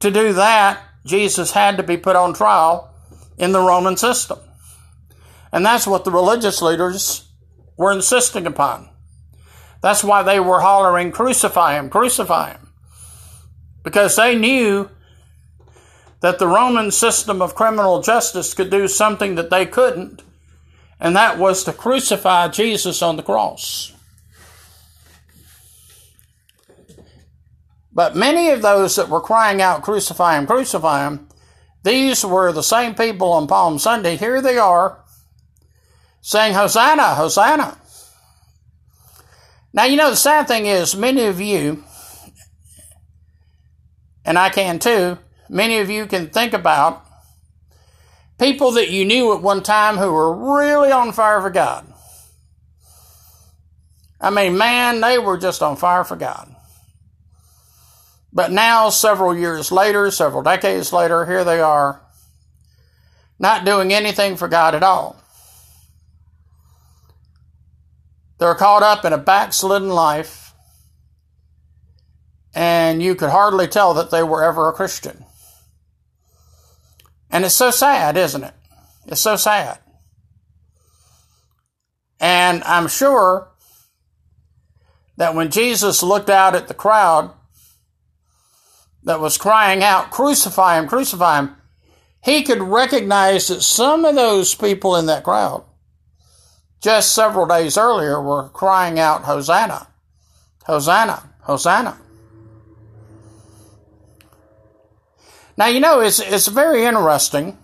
To 0.00 0.10
do 0.10 0.32
that, 0.34 0.80
Jesus 1.04 1.52
had 1.52 1.76
to 1.76 1.82
be 1.82 1.96
put 1.96 2.16
on 2.16 2.34
trial 2.34 2.92
in 3.38 3.52
the 3.52 3.60
Roman 3.60 3.96
system. 3.96 4.38
And 5.52 5.64
that's 5.64 5.86
what 5.86 6.04
the 6.04 6.10
religious 6.10 6.60
leaders 6.60 7.28
were 7.76 7.92
insisting 7.92 8.46
upon. 8.46 8.90
That's 9.82 10.02
why 10.02 10.22
they 10.22 10.40
were 10.40 10.60
hollering, 10.60 11.12
Crucify 11.12 11.78
him, 11.78 11.90
crucify 11.90 12.52
him. 12.52 12.68
Because 13.82 14.16
they 14.16 14.34
knew 14.34 14.90
that 16.20 16.38
the 16.38 16.48
Roman 16.48 16.90
system 16.90 17.40
of 17.40 17.54
criminal 17.54 18.02
justice 18.02 18.54
could 18.54 18.70
do 18.70 18.88
something 18.88 19.34
that 19.36 19.50
they 19.50 19.66
couldn't, 19.66 20.22
and 20.98 21.14
that 21.14 21.38
was 21.38 21.62
to 21.64 21.72
crucify 21.72 22.48
Jesus 22.48 23.02
on 23.02 23.16
the 23.16 23.22
cross. 23.22 23.92
But 27.92 28.16
many 28.16 28.50
of 28.50 28.60
those 28.60 28.96
that 28.96 29.08
were 29.08 29.20
crying 29.20 29.62
out, 29.62 29.82
Crucify 29.82 30.36
him, 30.36 30.46
crucify 30.46 31.06
him, 31.06 31.28
these 31.82 32.24
were 32.24 32.50
the 32.50 32.62
same 32.62 32.94
people 32.94 33.32
on 33.32 33.46
Palm 33.46 33.78
Sunday. 33.78 34.16
Here 34.16 34.42
they 34.42 34.58
are 34.58 34.98
saying, 36.20 36.54
Hosanna, 36.54 37.14
Hosanna. 37.14 37.78
Now, 39.76 39.84
you 39.84 39.96
know, 39.96 40.08
the 40.08 40.16
sad 40.16 40.48
thing 40.48 40.64
is, 40.64 40.96
many 40.96 41.26
of 41.26 41.38
you, 41.38 41.84
and 44.24 44.38
I 44.38 44.48
can 44.48 44.78
too, 44.78 45.18
many 45.50 45.78
of 45.80 45.90
you 45.90 46.06
can 46.06 46.30
think 46.30 46.54
about 46.54 47.04
people 48.38 48.72
that 48.72 48.90
you 48.90 49.04
knew 49.04 49.34
at 49.34 49.42
one 49.42 49.62
time 49.62 49.98
who 49.98 50.10
were 50.10 50.56
really 50.56 50.90
on 50.90 51.12
fire 51.12 51.42
for 51.42 51.50
God. 51.50 51.86
I 54.18 54.30
mean, 54.30 54.56
man, 54.56 55.02
they 55.02 55.18
were 55.18 55.36
just 55.36 55.60
on 55.60 55.76
fire 55.76 56.04
for 56.04 56.16
God. 56.16 56.56
But 58.32 58.50
now, 58.50 58.88
several 58.88 59.36
years 59.36 59.70
later, 59.70 60.10
several 60.10 60.42
decades 60.42 60.90
later, 60.90 61.26
here 61.26 61.44
they 61.44 61.60
are, 61.60 62.02
not 63.38 63.66
doing 63.66 63.92
anything 63.92 64.36
for 64.36 64.48
God 64.48 64.74
at 64.74 64.82
all. 64.82 65.22
They're 68.38 68.54
caught 68.54 68.82
up 68.82 69.04
in 69.04 69.12
a 69.12 69.18
backslidden 69.18 69.88
life, 69.88 70.52
and 72.54 73.02
you 73.02 73.14
could 73.14 73.30
hardly 73.30 73.66
tell 73.66 73.94
that 73.94 74.10
they 74.10 74.22
were 74.22 74.44
ever 74.44 74.68
a 74.68 74.72
Christian. 74.72 75.24
And 77.30 77.44
it's 77.44 77.54
so 77.54 77.70
sad, 77.70 78.16
isn't 78.16 78.44
it? 78.44 78.54
It's 79.06 79.20
so 79.20 79.36
sad. 79.36 79.78
And 82.20 82.62
I'm 82.64 82.88
sure 82.88 83.48
that 85.16 85.34
when 85.34 85.50
Jesus 85.50 86.02
looked 86.02 86.30
out 86.30 86.54
at 86.54 86.68
the 86.68 86.74
crowd 86.74 87.32
that 89.04 89.20
was 89.20 89.38
crying 89.38 89.82
out, 89.82 90.10
Crucify 90.10 90.78
him, 90.78 90.88
crucify 90.88 91.40
him, 91.40 91.56
he 92.22 92.42
could 92.42 92.60
recognize 92.60 93.48
that 93.48 93.62
some 93.62 94.04
of 94.04 94.14
those 94.14 94.54
people 94.54 94.96
in 94.96 95.06
that 95.06 95.24
crowd 95.24 95.64
just 96.86 97.16
several 97.16 97.46
days 97.46 97.76
earlier 97.76 98.22
were 98.22 98.48
crying 98.50 98.96
out, 98.96 99.24
Hosanna, 99.24 99.88
Hosanna, 100.66 101.20
Hosanna. 101.40 101.98
Now, 105.56 105.66
you 105.66 105.80
know, 105.80 105.98
it's, 105.98 106.20
it's 106.20 106.46
very 106.46 106.84
interesting 106.84 107.58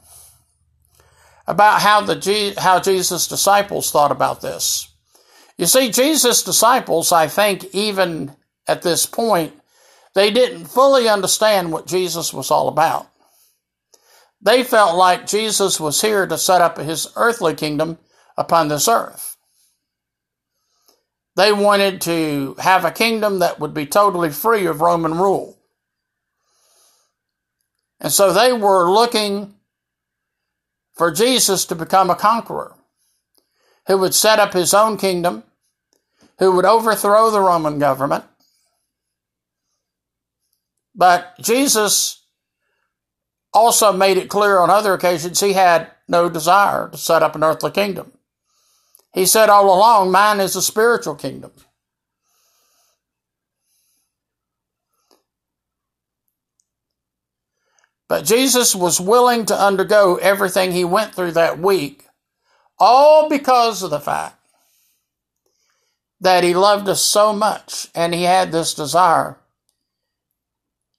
about 1.46 1.80
how, 1.82 2.00
the, 2.00 2.54
how 2.58 2.80
Jesus' 2.80 3.28
disciples 3.28 3.92
thought 3.92 4.10
about 4.10 4.40
this. 4.40 4.88
You 5.56 5.66
see, 5.66 5.92
Jesus' 5.92 6.42
disciples, 6.42 7.12
I 7.12 7.28
think, 7.28 7.72
even 7.72 8.34
at 8.66 8.82
this 8.82 9.06
point, 9.06 9.52
they 10.16 10.32
didn't 10.32 10.64
fully 10.64 11.08
understand 11.08 11.70
what 11.70 11.86
Jesus 11.86 12.34
was 12.34 12.50
all 12.50 12.66
about. 12.66 13.06
They 14.40 14.64
felt 14.64 14.96
like 14.96 15.28
Jesus 15.28 15.78
was 15.78 16.00
here 16.00 16.26
to 16.26 16.36
set 16.36 16.60
up 16.60 16.76
his 16.76 17.06
earthly 17.14 17.54
kingdom 17.54 17.98
upon 18.36 18.68
this 18.68 18.88
earth. 18.88 19.36
They 21.36 21.52
wanted 21.52 22.00
to 22.02 22.56
have 22.58 22.84
a 22.84 22.90
kingdom 22.90 23.38
that 23.38 23.58
would 23.58 23.72
be 23.72 23.86
totally 23.86 24.30
free 24.30 24.66
of 24.66 24.80
Roman 24.80 25.14
rule. 25.14 25.58
And 28.00 28.12
so 28.12 28.32
they 28.32 28.52
were 28.52 28.90
looking 28.90 29.54
for 30.92 31.10
Jesus 31.10 31.64
to 31.66 31.74
become 31.74 32.10
a 32.10 32.16
conqueror 32.16 32.74
who 33.86 33.98
would 33.98 34.14
set 34.14 34.38
up 34.38 34.52
his 34.52 34.74
own 34.74 34.96
kingdom, 34.96 35.44
who 36.38 36.52
would 36.52 36.64
overthrow 36.64 37.30
the 37.30 37.40
Roman 37.40 37.78
government. 37.78 38.24
But 40.94 41.34
Jesus 41.40 42.26
also 43.54 43.92
made 43.92 44.18
it 44.18 44.28
clear 44.28 44.58
on 44.58 44.70
other 44.70 44.92
occasions 44.92 45.40
he 45.40 45.54
had 45.54 45.90
no 46.08 46.28
desire 46.28 46.88
to 46.90 46.98
set 46.98 47.22
up 47.22 47.34
an 47.34 47.44
earthly 47.44 47.70
kingdom. 47.70 48.12
He 49.12 49.26
said 49.26 49.48
all 49.50 49.66
along, 49.66 50.10
mine 50.10 50.40
is 50.40 50.56
a 50.56 50.62
spiritual 50.62 51.14
kingdom. 51.14 51.52
But 58.08 58.24
Jesus 58.24 58.74
was 58.74 59.00
willing 59.00 59.46
to 59.46 59.58
undergo 59.58 60.16
everything 60.16 60.72
he 60.72 60.84
went 60.84 61.14
through 61.14 61.32
that 61.32 61.58
week, 61.58 62.04
all 62.78 63.28
because 63.28 63.82
of 63.82 63.90
the 63.90 64.00
fact 64.00 64.36
that 66.20 66.44
he 66.44 66.54
loved 66.54 66.88
us 66.88 67.02
so 67.02 67.32
much 67.32 67.88
and 67.94 68.14
he 68.14 68.24
had 68.24 68.52
this 68.52 68.74
desire 68.74 69.38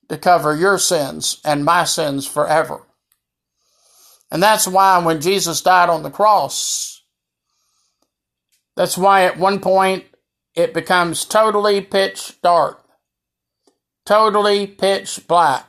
to 0.09 0.17
cover 0.17 0.55
your 0.55 0.77
sins 0.77 1.39
and 1.45 1.63
my 1.63 1.83
sins 1.83 2.27
forever. 2.27 2.81
And 4.31 4.41
that's 4.41 4.67
why 4.67 4.97
when 4.97 5.21
Jesus 5.21 5.61
died 5.61 5.89
on 5.89 6.03
the 6.03 6.09
cross, 6.09 6.92
that's 8.75 8.97
why 8.97 9.25
at 9.25 9.37
one 9.37 9.59
point 9.59 10.05
it 10.55 10.73
becomes 10.73 11.25
totally 11.25 11.81
pitch 11.81 12.39
dark, 12.41 12.83
totally 14.05 14.67
pitch 14.67 15.27
black. 15.27 15.65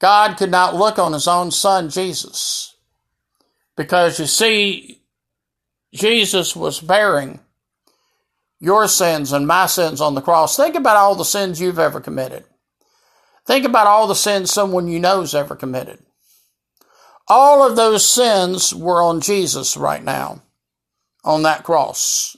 God 0.00 0.36
could 0.38 0.50
not 0.50 0.74
look 0.74 0.98
on 0.98 1.12
his 1.12 1.28
own 1.28 1.50
son, 1.50 1.90
Jesus, 1.90 2.74
because 3.76 4.18
you 4.18 4.26
see, 4.26 5.02
Jesus 5.92 6.56
was 6.56 6.80
bearing 6.80 7.40
your 8.60 8.88
sins 8.88 9.32
and 9.32 9.46
my 9.46 9.66
sins 9.66 10.00
on 10.00 10.14
the 10.14 10.20
cross. 10.20 10.56
Think 10.56 10.74
about 10.74 10.96
all 10.96 11.14
the 11.14 11.24
sins 11.24 11.60
you've 11.60 11.78
ever 11.78 12.00
committed. 12.00 12.44
Think 13.46 13.64
about 13.64 13.86
all 13.86 14.06
the 14.06 14.14
sins 14.14 14.52
someone 14.52 14.88
you 14.88 15.00
know's 15.00 15.34
ever 15.34 15.56
committed. 15.56 15.98
All 17.30 17.64
of 17.64 17.76
those 17.76 18.04
sins 18.04 18.74
were 18.74 19.00
on 19.00 19.20
Jesus 19.20 19.76
right 19.76 20.02
now, 20.02 20.42
on 21.24 21.44
that 21.44 21.62
cross. 21.62 22.36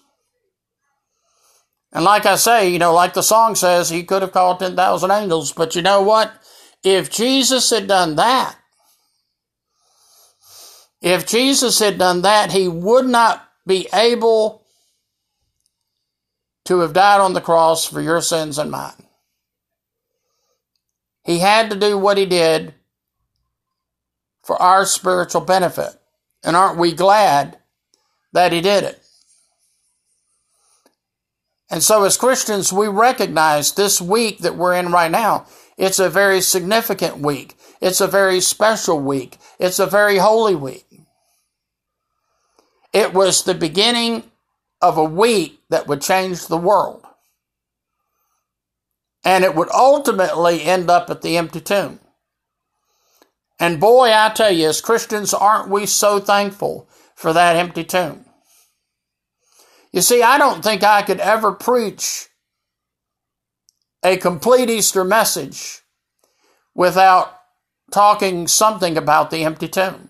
And 1.94 2.04
like 2.04 2.26
I 2.26 2.36
say, 2.36 2.68
you 2.68 2.78
know, 2.78 2.92
like 2.92 3.14
the 3.14 3.22
song 3.22 3.54
says, 3.54 3.88
he 3.88 4.02
could 4.02 4.20
have 4.20 4.32
called 4.32 4.58
10,000 4.58 5.10
angels, 5.10 5.50
but 5.50 5.74
you 5.74 5.80
know 5.80 6.02
what? 6.02 6.30
If 6.84 7.10
Jesus 7.10 7.70
had 7.70 7.88
done 7.88 8.16
that, 8.16 8.54
if 11.00 11.26
Jesus 11.26 11.78
had 11.78 11.96
done 11.96 12.20
that, 12.20 12.52
he 12.52 12.68
would 12.68 13.06
not 13.06 13.48
be 13.66 13.88
able 13.94 14.66
to 16.66 16.80
have 16.80 16.92
died 16.92 17.22
on 17.22 17.32
the 17.32 17.40
cross 17.40 17.86
for 17.86 18.02
your 18.02 18.20
sins 18.20 18.58
and 18.58 18.70
mine. 18.70 19.06
He 21.24 21.38
had 21.38 21.70
to 21.70 21.76
do 21.76 21.96
what 21.96 22.18
he 22.18 22.26
did 22.26 22.74
for 24.42 24.60
our 24.60 24.84
spiritual 24.84 25.42
benefit. 25.42 25.94
And 26.42 26.56
aren't 26.56 26.78
we 26.78 26.92
glad 26.92 27.58
that 28.32 28.52
he 28.52 28.60
did 28.60 28.84
it? 28.84 28.98
And 31.70 31.82
so, 31.82 32.04
as 32.04 32.16
Christians, 32.16 32.72
we 32.72 32.88
recognize 32.88 33.72
this 33.72 34.00
week 34.00 34.40
that 34.40 34.56
we're 34.56 34.74
in 34.74 34.92
right 34.92 35.10
now 35.10 35.46
it's 35.76 35.98
a 35.98 36.10
very 36.10 36.40
significant 36.40 37.18
week. 37.18 37.56
It's 37.80 38.00
a 38.00 38.06
very 38.06 38.40
special 38.40 39.00
week. 39.00 39.38
It's 39.58 39.78
a 39.78 39.86
very 39.86 40.18
holy 40.18 40.54
week. 40.54 40.86
It 42.92 43.14
was 43.14 43.42
the 43.42 43.54
beginning 43.54 44.30
of 44.80 44.98
a 44.98 45.04
week 45.04 45.60
that 45.70 45.86
would 45.88 46.02
change 46.02 46.46
the 46.46 46.58
world. 46.58 47.04
And 49.24 49.44
it 49.44 49.54
would 49.54 49.70
ultimately 49.70 50.62
end 50.62 50.90
up 50.90 51.08
at 51.08 51.22
the 51.22 51.36
empty 51.36 51.60
tomb. 51.60 52.00
And 53.58 53.80
boy, 53.80 54.12
I 54.12 54.30
tell 54.30 54.50
you, 54.50 54.68
as 54.68 54.80
Christians, 54.80 55.32
aren't 55.32 55.68
we 55.68 55.86
so 55.86 56.18
thankful 56.18 56.88
for 57.14 57.32
that 57.32 57.56
empty 57.56 57.84
tomb? 57.84 58.24
You 59.92 60.00
see, 60.00 60.22
I 60.22 60.38
don't 60.38 60.62
think 60.62 60.82
I 60.82 61.02
could 61.02 61.20
ever 61.20 61.52
preach 61.52 62.28
a 64.02 64.16
complete 64.16 64.70
Easter 64.70 65.04
message 65.04 65.82
without 66.74 67.38
talking 67.92 68.48
something 68.48 68.96
about 68.96 69.30
the 69.30 69.44
empty 69.44 69.68
tomb. 69.68 70.08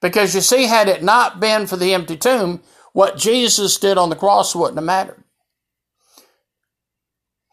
Because 0.00 0.34
you 0.34 0.40
see, 0.40 0.64
had 0.64 0.88
it 0.88 1.02
not 1.02 1.40
been 1.40 1.66
for 1.66 1.76
the 1.76 1.94
empty 1.94 2.16
tomb, 2.16 2.62
what 2.92 3.16
Jesus 3.16 3.78
did 3.78 3.98
on 3.98 4.10
the 4.10 4.16
cross 4.16 4.54
wouldn't 4.54 4.76
have 4.76 4.84
mattered. 4.84 5.24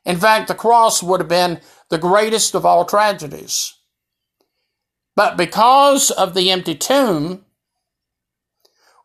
In 0.06 0.18
fact, 0.18 0.48
the 0.48 0.56
cross 0.56 1.02
would 1.02 1.20
have 1.20 1.30
been 1.30 1.62
the 1.90 1.98
greatest 1.98 2.54
of 2.54 2.66
all 2.66 2.86
tragedies. 2.86 3.74
But 5.16 5.38
because 5.38 6.12
of 6.12 6.34
the 6.34 6.52
empty 6.52 6.76
tomb, 6.76 7.46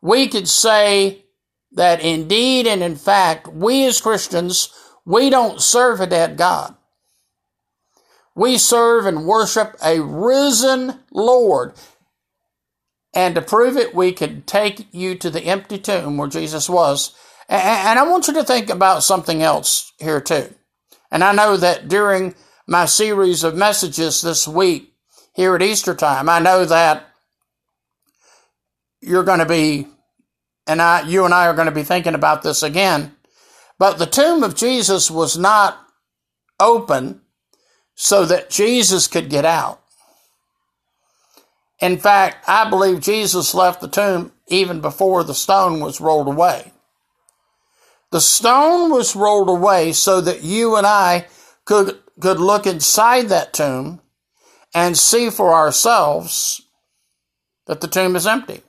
we 0.03 0.29
could 0.29 0.49
say 0.49 1.25
that 1.73 2.01
indeed 2.01 2.67
and 2.67 2.83
in 2.83 2.97
fact, 2.97 3.49
we 3.49 3.85
as 3.87 4.01
Christians 4.01 4.75
we 5.05 5.31
don't 5.31 5.61
serve 5.61 6.01
a 6.01 6.07
dead 6.07 6.37
God. 6.37 6.77
We 8.35 8.59
serve 8.59 9.07
and 9.07 9.27
worship 9.27 9.77
a 9.85 10.01
risen 10.01 11.01
Lord. 11.11 11.75
And 13.13 13.35
to 13.35 13.43
prove 13.43 13.77
it, 13.77 13.95
we 13.95 14.13
could 14.13 14.47
take 14.47 14.87
you 14.93 15.17
to 15.17 15.31
the 15.31 15.43
empty 15.43 15.79
tomb 15.79 16.17
where 16.17 16.29
Jesus 16.29 16.69
was. 16.69 17.13
And 17.49 17.99
I 17.99 18.09
want 18.09 18.29
you 18.29 18.35
to 18.35 18.45
think 18.45 18.71
about 18.71 19.03
something 19.03 19.43
else 19.43 19.93
here, 19.99 20.21
too. 20.21 20.55
And 21.11 21.25
I 21.25 21.33
know 21.33 21.57
that 21.57 21.89
during 21.89 22.37
my 22.69 22.85
series 22.85 23.43
of 23.43 23.57
messages 23.57 24.23
this 24.23 24.47
week 24.47 24.90
here 25.35 25.55
at 25.55 25.63
Easter 25.63 25.95
time, 25.95 26.29
I 26.29 26.39
know 26.39 26.65
that 26.65 27.07
you're 29.01 29.25
going 29.25 29.39
to 29.39 29.47
be, 29.47 29.87
and 30.67 30.83
I, 30.83 31.03
you 31.03 31.25
and 31.25 31.33
I 31.33 31.47
are 31.47 31.55
going 31.55 31.67
to 31.67 31.73
be 31.73 31.83
thinking 31.83 32.15
about 32.15 32.43
this 32.43 32.63
again. 32.63 33.15
But 33.79 33.99
the 33.99 34.07
tomb 34.07 34.43
of 34.43 34.55
Jesus 34.55 35.11
was 35.11 35.39
not 35.39 35.79
open 36.59 37.23
so 37.95 38.25
that 38.27 38.51
Jesus 38.51 39.07
could 39.07 39.31
get 39.31 39.45
out. 39.45 39.81
In 41.81 41.97
fact, 41.97 42.45
I 42.47 42.69
believe 42.69 43.01
Jesus 43.01 43.55
left 43.55 43.81
the 43.81 43.89
tomb 43.89 44.33
even 44.49 44.81
before 44.81 45.25
the 45.25 45.35
stone 45.35 45.81
was 45.81 46.01
rolled 46.01 46.29
away. 46.29 46.73
The 48.11 48.21
stone 48.21 48.91
was 48.91 49.17
rolled 49.17 49.49
away 49.49 49.93
so 49.93 50.21
that 50.21 50.43
you 50.43 50.77
and 50.77 50.87
I 50.87 51.27
could, 51.65 51.99
could 52.21 52.39
look 52.39 52.67
inside 52.67 53.29
that 53.29 53.53
tomb 53.53 54.01
and 54.75 54.97
see 54.97 55.31
for 55.31 55.53
ourselves 55.53 56.63
that 57.67 57.81
the 57.81 57.89
tomb 57.89 58.17
is 58.17 58.27
empty. 58.27 58.63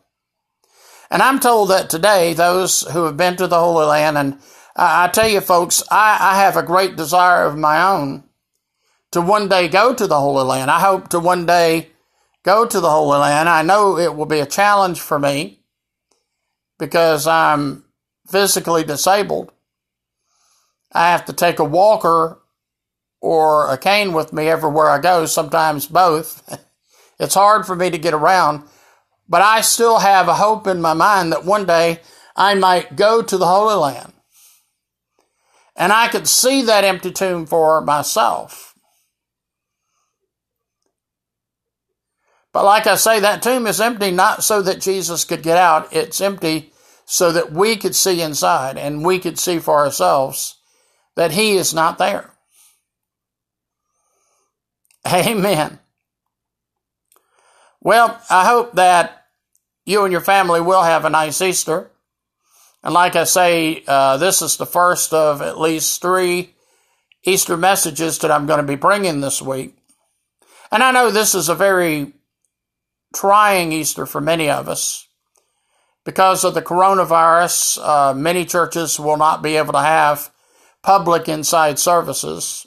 And 1.10 1.22
I'm 1.22 1.40
told 1.40 1.70
that 1.70 1.90
today, 1.90 2.34
those 2.34 2.82
who 2.92 3.04
have 3.04 3.18
been 3.18 3.36
to 3.38 3.48
the 3.48 3.60
Holy 3.60 3.86
Land 3.86 4.18
and 4.18 4.40
I, 4.76 5.10
tell 5.10 5.28
you, 5.28 5.42
folks, 5.42 5.84
I, 5.92 6.18
I 6.20 6.40
have 6.40 6.56
a 6.56 6.64
great 6.64 6.96
desire 6.96 7.46
of 7.46 7.58
my 7.58 7.84
own 7.84 8.24
to 9.12 9.22
one 9.22 9.50
day 9.50 9.68
go 9.68 9.94
to 9.94 10.08
the 10.08 10.20
Holy 10.20 10.44
Land. 10.46 10.72
I 10.72 10.80
hope 10.80 11.10
to 11.10 11.20
one 11.20 11.46
day 11.46 11.90
go 12.44 12.66
to 12.66 12.80
the 12.80 12.90
Holy 12.90 13.20
Land. 13.20 13.50
I 13.50 13.62
know 13.62 13.98
it 13.98 14.16
will 14.16 14.26
be 14.26 14.40
a 14.40 14.46
challenge 14.46 15.02
for 15.02 15.20
me 15.20 15.60
because 16.80 17.28
I'm 17.28 17.84
physically 18.28 18.84
disabled. 18.84 19.52
I 20.94 21.12
have 21.12 21.26
to 21.26 21.34
take 21.34 21.60
a 21.60 21.66
walker 21.66 22.41
or 23.22 23.72
a 23.72 23.78
cane 23.78 24.14
with 24.14 24.34
me 24.34 24.50
everywhere 24.50 24.90
I 24.90 25.00
go, 25.00 25.26
sometimes 25.26 25.86
both. 25.86 26.60
it's 27.20 27.36
hard 27.36 27.66
for 27.66 27.76
me 27.76 27.90
to 27.92 27.98
get 27.98 28.14
around, 28.14 28.64
but 29.30 29.42
I 29.42 29.62
still 29.62 30.00
have 30.00 30.28
a 30.28 30.36
hope 30.36 30.68
in 30.68 30.82
my 30.82 30.94
mind 30.94 31.32
that 31.32 31.46
one 31.46 31.66
day 31.66 32.02
I 32.36 32.56
might 32.56 32.96
go 32.96 33.22
to 33.22 33.38
the 33.38 33.46
Holy 33.46 33.76
Land. 33.76 34.14
And 35.76 35.94
I 35.94 36.10
could 36.10 36.28
see 36.28 36.64
that 36.64 36.84
empty 36.84 37.12
tomb 37.12 37.46
for 37.46 37.80
myself. 37.82 38.76
But 42.54 42.66
like 42.66 42.88
I 42.88 42.96
say, 42.96 43.20
that 43.20 43.42
tomb 43.42 43.66
is 43.66 43.80
empty 43.80 44.12
not 44.12 44.44
so 44.44 44.62
that 44.62 44.82
Jesus 44.82 45.24
could 45.24 45.42
get 45.42 45.58
out, 45.58 45.94
it's 45.94 46.20
empty 46.20 46.74
so 47.06 47.32
that 47.32 47.52
we 47.52 47.78
could 47.78 47.96
see 47.96 48.22
inside 48.22 48.78
and 48.78 49.06
we 49.06 49.20
could 49.20 49.40
see 49.40 49.60
for 49.60 49.78
ourselves 49.78 50.58
that 51.16 51.32
He 51.32 51.56
is 51.56 51.74
not 51.74 51.98
there. 51.98 52.31
Amen. 55.08 55.80
Well, 57.82 58.22
I 58.30 58.46
hope 58.46 58.74
that 58.74 59.26
you 59.86 60.04
and 60.04 60.12
your 60.12 60.22
family 60.22 60.62
will 60.62 60.84
have 60.84 61.06
a 61.06 61.10
nice 61.10 61.42
Easter. 61.42 61.90
And 62.84 62.94
like 62.94 63.16
I 63.16 63.24
say, 63.24 63.84
uh, 63.88 64.18
this 64.18 64.42
is 64.42 64.58
the 64.58 64.66
first 64.66 65.14
of 65.14 65.42
at 65.42 65.60
least 65.60 66.02
three 66.02 66.56
Easter 67.24 67.58
messages 67.58 68.20
that 68.20 68.32
I'm 68.32 68.46
going 68.46 68.62
to 68.62 68.68
be 68.68 68.76
bringing 68.76 69.22
this 69.22 69.42
week. 69.42 69.76
And 70.72 70.84
I 70.84 70.92
know 70.92 71.12
this 71.12 71.36
is 71.36 71.50
a 71.50 71.56
very 71.56 72.14
trying 73.14 73.72
Easter 73.72 74.06
for 74.06 74.22
many 74.22 74.50
of 74.50 74.70
us. 74.70 75.08
Because 76.04 76.44
of 76.44 76.56
the 76.56 76.62
coronavirus, 76.62 77.78
uh, 77.84 78.14
many 78.14 78.46
churches 78.46 79.00
will 79.00 79.18
not 79.18 79.44
be 79.44 79.58
able 79.58 79.74
to 79.74 79.82
have 79.82 80.32
public 80.82 81.30
inside 81.30 81.78
services. 81.78 82.66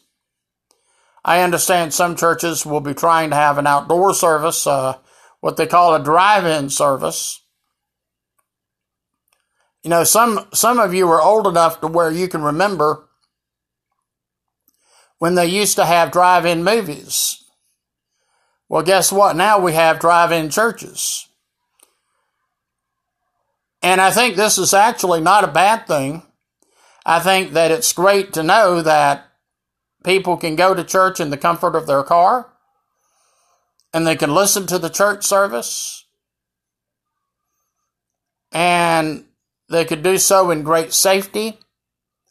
I 1.25 1.41
understand 1.41 1.95
some 1.95 2.17
churches 2.17 2.67
will 2.67 2.81
be 2.81 2.93
trying 2.93 3.31
to 3.31 3.37
have 3.37 3.57
an 3.57 3.67
outdoor 3.67 4.13
service, 4.13 4.67
uh, 4.67 4.99
what 5.41 5.57
they 5.57 5.67
call 5.67 5.95
a 5.95 6.03
drive-in 6.03 6.69
service. 6.69 7.41
You 9.83 9.91
know, 9.91 10.05
some 10.05 10.47
some 10.53 10.79
of 10.79 10.95
you 10.95 11.09
are 11.11 11.21
old 11.21 11.47
enough 11.47 11.81
to 11.81 11.87
where 11.87 12.11
you 12.11 12.29
can 12.29 12.43
remember 12.43 13.09
when 15.19 15.35
they 15.35 15.47
used 15.47 15.77
to 15.77 15.85
have 15.85 16.11
drive-in 16.11 16.65
movies. 16.65 17.45
Well, 18.69 18.83
guess 18.83 19.13
what? 19.13 19.37
Now 19.37 19.59
we 19.59 19.75
have 19.75 20.01
drive-in 20.01 20.51
churches. 20.51 21.29
And 23.83 24.01
I 24.01 24.11
think 24.11 24.37
this 24.37 24.57
is 24.57 24.73
actually 24.73 25.21
not 25.21 25.45
a 25.45 25.49
bad 25.49 25.87
thing. 25.87 26.23
I 27.05 27.21
think 27.21 27.53
that 27.53 27.71
it's 27.71 27.93
great 27.93 28.33
to 28.33 28.43
know 28.43 28.81
that 28.81 29.27
people 30.05 30.37
can 30.37 30.55
go 30.55 30.75
to 30.75 30.85
church 30.85 31.19
in 31.19 31.31
the 31.31 31.37
comfort 31.37 31.75
of 31.75 31.87
their 31.87 32.03
car 32.03 32.53
and 33.93 34.07
they 34.07 34.17
can 34.17 34.35
listen 34.35 34.67
to 34.67 34.79
the 34.79 34.91
church 34.91 35.25
service 35.25 36.05
and 38.53 39.25
they 39.69 39.85
could 39.85 40.03
do 40.03 40.19
so 40.19 40.51
in 40.51 40.63
great 40.63 40.93
safety. 40.93 41.59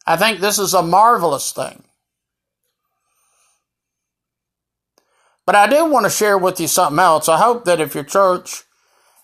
I 0.06 0.16
think 0.16 0.40
this 0.40 0.58
is 0.58 0.72
a 0.72 0.82
marvelous 0.82 1.52
thing. 1.52 1.82
But 5.46 5.56
I 5.56 5.66
do 5.66 5.84
want 5.84 6.06
to 6.06 6.10
share 6.10 6.38
with 6.38 6.58
you 6.58 6.68
something 6.68 6.98
else. 6.98 7.28
I 7.28 7.38
hope 7.38 7.64
that 7.66 7.80
if 7.80 7.94
your 7.94 8.04
church 8.04 8.62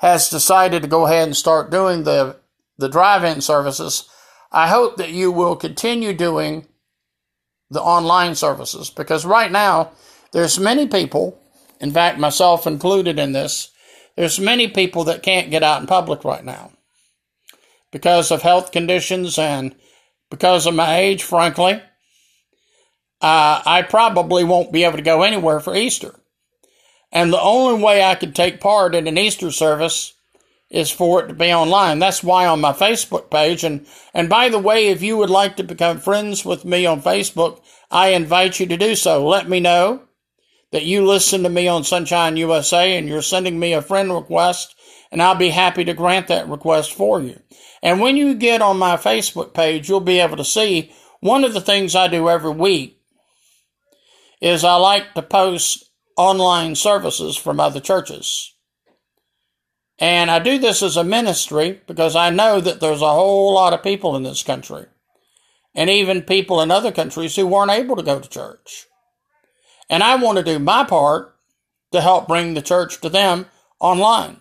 has 0.00 0.28
decided 0.28 0.82
to 0.82 0.88
go 0.88 1.06
ahead 1.06 1.28
and 1.28 1.36
start 1.36 1.70
doing 1.70 2.04
the, 2.04 2.36
the 2.76 2.88
drive 2.88 3.24
in 3.24 3.40
services, 3.40 4.08
I 4.52 4.68
hope 4.68 4.96
that 4.96 5.10
you 5.10 5.30
will 5.30 5.56
continue 5.56 6.12
doing 6.12 6.66
the 7.70 7.80
online 7.80 8.34
services 8.34 8.90
because 8.90 9.24
right 9.24 9.50
now 9.50 9.92
there's 10.32 10.58
many 10.58 10.86
people, 10.86 11.38
in 11.80 11.92
fact, 11.92 12.18
myself 12.18 12.66
included 12.66 13.18
in 13.18 13.32
this, 13.32 13.70
there's 14.16 14.40
many 14.40 14.68
people 14.68 15.04
that 15.04 15.22
can't 15.22 15.50
get 15.50 15.62
out 15.62 15.80
in 15.80 15.86
public 15.86 16.24
right 16.24 16.44
now 16.44 16.72
because 17.90 18.30
of 18.30 18.42
health 18.42 18.72
conditions 18.72 19.38
and 19.38 19.74
because 20.30 20.66
of 20.66 20.74
my 20.74 20.98
age, 20.98 21.22
frankly, 21.22 21.82
uh, 23.20 23.62
I 23.66 23.84
probably 23.88 24.44
won't 24.44 24.72
be 24.72 24.84
able 24.84 24.96
to 24.96 25.02
go 25.02 25.22
anywhere 25.22 25.60
for 25.60 25.74
Easter. 25.74 26.14
And 27.12 27.32
the 27.32 27.40
only 27.40 27.82
way 27.82 28.02
I 28.02 28.14
could 28.14 28.34
take 28.34 28.60
part 28.60 28.94
in 28.94 29.06
an 29.06 29.18
Easter 29.18 29.50
service 29.50 30.14
is 30.70 30.90
for 30.90 31.22
it 31.22 31.28
to 31.28 31.34
be 31.34 31.52
online. 31.52 31.98
That's 31.98 32.22
why 32.22 32.46
on 32.46 32.60
my 32.60 32.72
Facebook 32.72 33.30
page, 33.30 33.64
and, 33.64 33.86
and 34.14 34.28
by 34.28 34.48
the 34.48 34.58
way, 34.58 34.88
if 34.88 35.02
you 35.02 35.16
would 35.16 35.30
like 35.30 35.56
to 35.56 35.64
become 35.64 35.98
friends 35.98 36.44
with 36.44 36.64
me 36.64 36.86
on 36.86 37.02
Facebook, 37.02 37.60
I 37.90 38.08
invite 38.08 38.60
you 38.60 38.66
to 38.66 38.76
do 38.76 38.94
so. 38.94 39.26
Let 39.26 39.48
me 39.48 39.58
know 39.58 40.04
that 40.70 40.84
you 40.84 41.04
listen 41.04 41.42
to 41.42 41.48
me 41.48 41.66
on 41.66 41.82
Sonshine 41.82 42.36
USA 42.36 42.96
and 42.96 43.08
you're 43.08 43.22
sending 43.22 43.58
me 43.58 43.72
a 43.72 43.82
friend 43.82 44.12
request, 44.12 44.74
and 45.10 45.20
I'll 45.20 45.34
be 45.34 45.50
happy 45.50 45.84
to 45.84 45.94
grant 45.94 46.28
that 46.28 46.48
request 46.48 46.94
for 46.94 47.20
you. 47.20 47.40
And 47.82 48.00
when 48.00 48.16
you 48.16 48.34
get 48.34 48.62
on 48.62 48.78
my 48.78 48.96
Facebook 48.96 49.52
page, 49.52 49.88
you'll 49.88 50.00
be 50.00 50.20
able 50.20 50.36
to 50.36 50.44
see 50.44 50.92
one 51.20 51.44
of 51.44 51.52
the 51.52 51.60
things 51.60 51.96
I 51.96 52.06
do 52.06 52.28
every 52.28 52.52
week 52.52 52.98
is 54.40 54.64
I 54.64 54.76
like 54.76 55.14
to 55.14 55.22
post 55.22 55.90
online 56.16 56.74
services 56.74 57.36
from 57.36 57.58
other 57.58 57.80
churches. 57.80 58.54
And 60.00 60.30
I 60.30 60.38
do 60.38 60.58
this 60.58 60.82
as 60.82 60.96
a 60.96 61.04
ministry 61.04 61.80
because 61.86 62.16
I 62.16 62.30
know 62.30 62.58
that 62.60 62.80
there's 62.80 63.02
a 63.02 63.12
whole 63.12 63.52
lot 63.54 63.74
of 63.74 63.82
people 63.82 64.16
in 64.16 64.22
this 64.22 64.42
country 64.42 64.86
and 65.74 65.90
even 65.90 66.22
people 66.22 66.62
in 66.62 66.70
other 66.70 66.90
countries 66.90 67.36
who 67.36 67.46
weren't 67.46 67.70
able 67.70 67.96
to 67.96 68.02
go 68.02 68.18
to 68.18 68.28
church. 68.28 68.86
And 69.90 70.02
I 70.02 70.16
want 70.16 70.38
to 70.38 70.44
do 70.44 70.58
my 70.58 70.84
part 70.84 71.36
to 71.92 72.00
help 72.00 72.26
bring 72.28 72.54
the 72.54 72.62
church 72.62 73.00
to 73.02 73.10
them 73.10 73.46
online. 73.78 74.40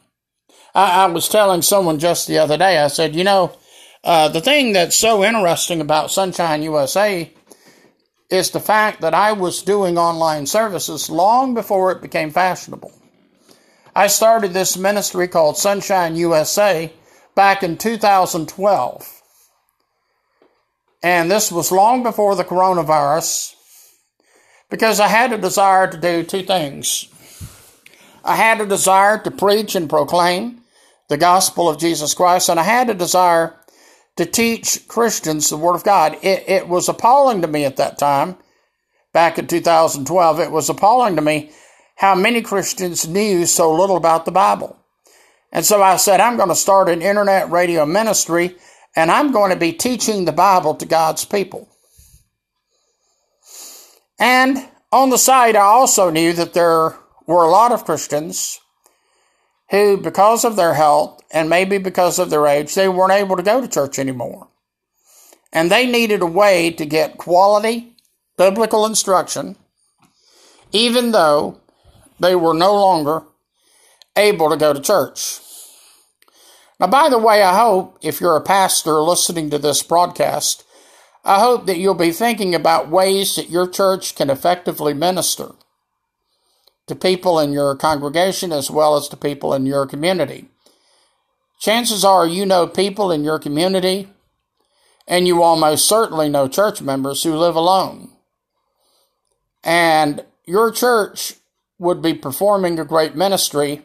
I, 0.74 1.04
I 1.04 1.06
was 1.08 1.28
telling 1.28 1.62
someone 1.62 2.00
just 2.00 2.28
the 2.28 2.38
other 2.38 2.58
day, 2.58 2.78
I 2.78 2.88
said, 2.88 3.16
you 3.16 3.26
know, 3.26 3.58
uh, 4.04 4.30
the 4.30 4.42
thing 4.42 4.74
that's 4.74 4.96
so 4.96 5.24
interesting 5.24 5.82
about 5.82 6.10
Sonshine 6.10 6.64
USA 6.64 7.34
is 8.30 8.52
the 8.52 8.60
fact 8.60 9.02
that 9.02 9.14
I 9.14 9.34
was 9.34 9.64
doing 9.64 9.98
online 9.98 10.46
services 10.46 11.10
long 11.10 11.54
before 11.54 11.92
it 11.92 12.02
became 12.02 12.32
fashionable. 12.32 12.94
I 14.00 14.08
started 14.08 14.54
this 14.54 14.78
ministry 14.78 15.28
called 15.28 15.58
Sonshine 15.58 16.16
USA 16.16 16.94
back 17.36 17.64
in 17.64 17.78
2012. 17.78 19.22
And 21.04 21.30
this 21.30 21.52
was 21.52 21.70
long 21.70 22.02
before 22.02 22.38
the 22.38 22.46
coronavirus 22.46 23.56
because 24.70 25.02
I 25.02 25.10
had 25.10 25.34
a 25.34 25.38
desire 25.38 25.92
to 25.92 25.98
do 25.98 26.24
two 26.24 26.44
things. 26.44 27.10
I 28.24 28.38
had 28.38 28.62
a 28.62 28.66
desire 28.66 29.22
to 29.22 29.32
preach 29.32 29.76
and 29.76 29.90
proclaim 29.90 30.62
the 31.10 31.18
gospel 31.18 31.68
of 31.68 31.78
Jesus 31.78 32.14
Christ, 32.14 32.48
and 32.48 32.58
I 32.58 32.64
had 32.64 32.90
a 32.90 32.94
desire 32.94 33.60
to 34.16 34.26
teach 34.26 34.88
Christians 34.88 35.50
the 35.50 35.58
Word 35.58 35.76
of 35.76 35.84
God. 35.84 36.18
It, 36.22 36.48
it 36.48 36.68
was 36.70 36.88
appalling 36.88 37.42
to 37.42 37.50
me 37.50 37.66
at 37.66 37.76
that 37.76 37.98
time, 37.98 38.38
back 39.12 39.38
in 39.38 39.48
2012. 39.48 40.40
It 40.40 40.52
was 40.52 40.70
appalling 40.70 41.18
to 41.18 41.22
me 41.22 41.52
how 42.00 42.16
many 42.16 42.42
Christians 42.42 43.06
knew 43.06 43.46
so 43.46 43.74
little 43.74 43.98
about 43.98 44.24
the 44.24 44.32
Bible. 44.32 44.78
And 45.52 45.66
so 45.66 45.84
I 45.84 45.98
said, 45.98 46.22
I'm 46.22 46.38
going 46.38 46.48
to 46.48 46.56
start 46.56 46.88
an 46.88 47.02
internet 47.02 47.52
radio 47.52 47.86
ministry 47.86 48.56
and 48.96 49.12
I'm 49.12 49.34
going 49.34 49.52
to 49.52 49.60
be 49.60 49.74
teaching 49.74 50.24
the 50.24 50.32
Bible 50.32 50.76
to 50.76 50.86
God's 50.86 51.26
people. 51.26 51.68
And 54.18 54.70
on 54.94 55.10
the 55.10 55.18
side, 55.18 55.58
I 55.58 55.64
also 55.64 56.10
knew 56.10 56.32
that 56.34 56.54
there 56.54 56.96
were 57.28 57.44
a 57.44 57.52
lot 57.52 57.74
of 57.74 57.84
Christians 57.84 58.62
who, 59.70 59.98
because 59.98 60.46
of 60.46 60.56
their 60.56 60.76
health 60.76 61.22
and 61.32 61.50
maybe 61.50 61.80
because 61.80 62.18
of 62.18 62.30
their 62.30 62.48
age, 62.48 62.76
they 62.76 62.88
weren't 62.88 63.12
able 63.12 63.36
to 63.36 63.44
go 63.44 63.60
to 63.60 63.68
church 63.68 64.00
anymore. 64.00 64.48
And 65.52 65.70
they 65.70 65.86
needed 65.86 66.22
a 66.22 66.26
way 66.26 66.72
to 66.72 66.86
get 66.86 67.18
quality 67.18 67.98
biblical 68.38 68.86
instruction, 68.86 69.58
even 70.72 71.12
though 71.12 71.59
they 72.20 72.36
were 72.36 72.54
no 72.54 72.74
longer 72.74 73.24
able 74.16 74.50
to 74.50 74.58
go 74.58 74.74
to 74.74 74.82
church. 74.82 75.40
Now, 76.80 76.88
by 76.88 77.10
the 77.10 77.18
way, 77.18 77.44
I 77.44 77.58
hope 77.58 77.98
if 78.02 78.22
you're 78.22 78.38
a 78.38 78.42
pastor 78.42 78.94
listening 79.02 79.50
to 79.50 79.58
this 79.58 79.84
broadcast, 79.84 80.64
I 81.26 81.40
hope 81.40 81.66
that 81.66 81.78
you'll 81.78 81.94
be 81.94 82.12
thinking 82.12 82.56
about 82.56 82.90
ways 82.90 83.36
that 83.36 83.50
your 83.50 83.68
church 83.68 84.16
can 84.16 84.30
effectively 84.30 84.94
minister 84.94 85.52
to 86.88 86.96
people 86.96 87.40
in 87.40 87.52
your 87.52 87.76
congregation 87.76 88.52
as 88.52 88.72
well 88.72 88.96
as 88.96 89.08
to 89.10 89.18
people 89.18 89.54
in 89.54 89.66
your 89.66 89.86
community. 89.86 90.50
Chances 91.60 92.06
are 92.06 92.26
you 92.26 92.46
know 92.46 92.66
people 92.66 93.12
in 93.12 93.24
your 93.24 93.38
community, 93.38 94.08
and 95.08 95.28
you 95.28 95.44
almost 95.44 95.88
certainly 95.88 96.30
know 96.30 96.48
church 96.48 96.82
members 96.82 97.24
who 97.24 97.36
live 97.36 97.56
alone. 97.56 98.12
And 99.64 100.24
your 100.46 100.72
church 100.72 101.34
would 101.80 102.02
be 102.02 102.14
performing 102.14 102.78
a 102.78 102.86
great 102.86 103.16
ministry 103.16 103.82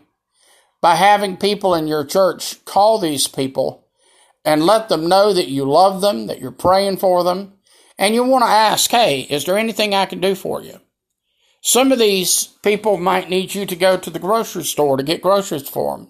by 0.82 0.96
having 0.96 1.36
people 1.36 1.74
in 1.74 1.86
your 1.86 2.04
church 2.04 2.62
call 2.66 2.98
these 2.98 3.26
people 3.26 3.86
and 4.44 4.66
let 4.66 4.90
them 4.90 5.08
know 5.08 5.32
that 5.32 5.48
you 5.48 5.64
love 5.64 6.02
them, 6.02 6.26
that 6.26 6.40
you're 6.40 6.50
praying 6.50 6.98
for 6.98 7.24
them, 7.24 7.54
and 7.96 8.14
you 8.14 8.24
want 8.24 8.44
to 8.44 8.50
ask, 8.50 8.90
hey, 8.90 9.22
is 9.22 9.44
there 9.44 9.56
anything 9.56 9.94
I 9.94 10.04
can 10.04 10.20
do 10.20 10.34
for 10.34 10.60
you? 10.60 10.80
Some 11.62 11.92
of 11.92 11.98
these 11.98 12.48
people 12.62 12.98
might 12.98 13.30
need 13.30 13.54
you 13.54 13.64
to 13.64 13.76
go 13.76 13.96
to 13.96 14.10
the 14.10 14.18
grocery 14.18 14.64
store 14.64 14.98
to 14.98 15.02
get 15.02 15.22
groceries 15.22 15.66
for 15.66 15.96
them. 15.96 16.08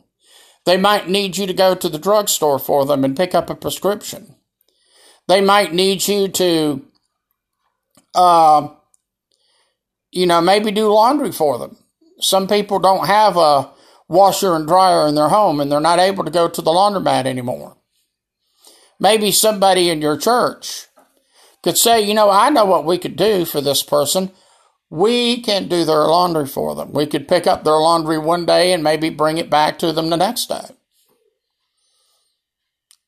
They 0.64 0.77
might 0.77 1.09
need 1.09 1.37
you 1.37 1.47
to 1.47 1.53
go 1.53 1.75
to 1.75 1.88
the 1.88 1.99
drugstore 1.99 2.59
for 2.59 2.85
them 2.87 3.05
and 3.05 3.16
pick 3.16 3.35
up 3.35 3.51
a 3.51 3.55
prescription. 3.55 4.35
They 5.29 5.40
might 5.40 5.73
need 5.73 6.09
you 6.09 6.29
to, 6.29 6.85
uh, 8.14 8.68
you 10.14 10.27
know, 10.27 10.40
maybe 10.40 10.70
do 10.70 10.88
laundry 10.88 11.33
for 11.33 11.59
them. 11.59 11.77
Some 12.20 12.46
people 12.46 12.79
don't 12.79 13.07
have 13.07 13.37
a 13.37 13.70
washer 14.09 14.55
and 14.55 14.66
dryer 14.66 15.09
in 15.09 15.14
their 15.14 15.29
home 15.29 15.61
and 15.61 15.70
they're 15.70 15.81
not 15.81 15.98
able 15.98 16.24
to 16.24 16.31
go 16.31 16.48
to 16.48 16.62
the 16.62 16.70
laundromat 16.70 17.27
anymore. 17.27 17.77
Maybe 19.00 19.33
somebody 19.33 19.90
in 19.90 20.00
your 20.00 20.16
church 20.16 20.87
could 21.62 21.77
say, 21.77 22.00
you 22.00 22.14
know, 22.14 22.31
I 22.31 22.50
know 22.50 22.64
what 22.64 22.85
we 22.85 22.98
could 22.98 23.16
do 23.16 23.44
for 23.44 23.61
this 23.61 23.83
person. 23.83 24.31
We 24.90 25.40
can 25.42 25.66
do 25.66 25.85
their 25.85 26.05
laundry 26.05 26.46
for 26.46 26.74
them. 26.74 26.92
We 26.92 27.07
could 27.07 27.27
pick 27.27 27.46
up 27.46 27.64
their 27.64 27.74
laundry 27.74 28.18
one 28.18 28.46
day 28.46 28.72
and 28.72 28.85
maybe 28.85 29.11
bring 29.11 29.38
it 29.38 29.50
back 29.50 29.79
to 29.81 29.92
them 29.92 30.11
the 30.11 30.16
next 30.16 30.48
day. 30.48 30.66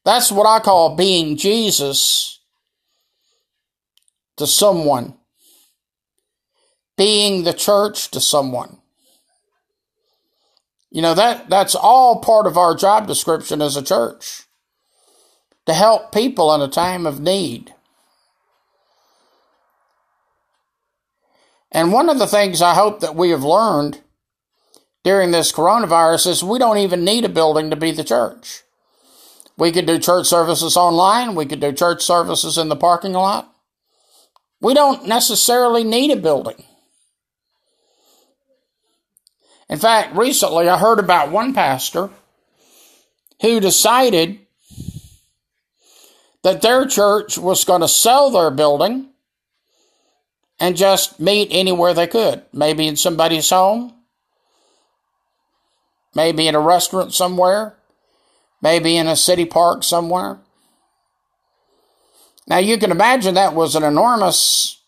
That's 0.04 0.32
what 0.32 0.46
I 0.46 0.58
call 0.60 0.96
being 0.96 1.36
Jesus 1.36 2.40
to 4.36 4.46
someone, 4.46 5.14
being 6.96 7.44
the 7.44 7.52
church 7.52 8.11
to 8.11 8.20
someone. 8.20 8.78
You 10.90 11.02
know, 11.02 11.14
that, 11.14 11.50
that's 11.50 11.74
all 11.74 12.20
part 12.20 12.46
of 12.46 12.56
our 12.56 12.74
job 12.74 13.06
description 13.06 13.61
as 13.61 13.76
a 13.76 13.82
church 13.82 14.44
to 15.66 15.74
help 15.74 16.12
people 16.12 16.54
in 16.54 16.61
a 16.61 16.68
time 16.68 17.06
of 17.06 17.20
need. 17.20 17.74
And 21.72 21.92
one 21.92 22.09
of 22.09 22.18
the 22.18 22.26
things 22.26 22.62
I 22.62 22.74
hope 22.74 23.00
that 23.00 23.16
we 23.16 23.30
have 23.30 23.44
learned 23.44 24.00
during 25.04 25.30
this 25.32 25.52
coronavirus 25.52 26.28
is 26.28 26.42
we 26.42 26.59
don't 26.59 26.78
even 26.78 27.04
need 27.04 27.24
a 27.24 27.28
building 27.28 27.70
to 27.70 27.76
be 27.76 27.90
the 27.90 28.04
church. 28.04 28.62
We 29.59 29.72
could 29.72 29.87
do 29.87 29.98
church 29.98 30.26
services 30.26 30.76
online, 30.76 31.35
we 31.35 31.46
could 31.46 31.61
do 31.61 31.72
church 31.72 32.02
services 32.02 32.56
in 32.56 32.68
the 32.68 32.76
parking 32.76 33.12
lot. 33.12 33.52
We 34.61 34.72
don't 34.72 35.06
necessarily 35.06 35.85
need 35.85 36.11
a 36.11 36.16
building. 36.16 36.64
In 39.68 39.79
fact, 39.79 40.16
recently 40.16 40.68
I 40.68 40.79
heard 40.79 40.98
about 40.98 41.33
one 41.33 41.52
pastor 41.52 42.11
who 43.42 43.61
decided 43.61 44.38
that 46.42 46.62
their 46.62 46.87
church 46.87 47.37
was 47.37 47.64
going 47.64 47.81
to 47.81 47.88
sell 47.88 48.31
their 48.31 48.50
building 48.50 49.09
and 50.61 50.76
just 50.76 51.18
meet 51.18 51.48
anywhere 51.50 51.92
they 51.92 52.07
could. 52.07 52.42
Maybe 52.52 52.87
in 52.87 52.96
somebody's 52.96 53.50
home, 53.50 53.92
maybe 56.14 56.46
in 56.46 56.55
a 56.55 56.61
restaurant 56.61 57.12
somewhere, 57.12 57.76
maybe 58.62 58.96
in 58.96 59.07
a 59.07 59.16
city 59.16 59.44
park 59.44 59.83
somewhere. 59.83 60.38
Now 62.46 62.59
you 62.59 62.79
can 62.79 62.92
imagine 62.92 63.35
that 63.35 63.55
was 63.55 63.74
an 63.74 63.83
enormous 63.83 64.81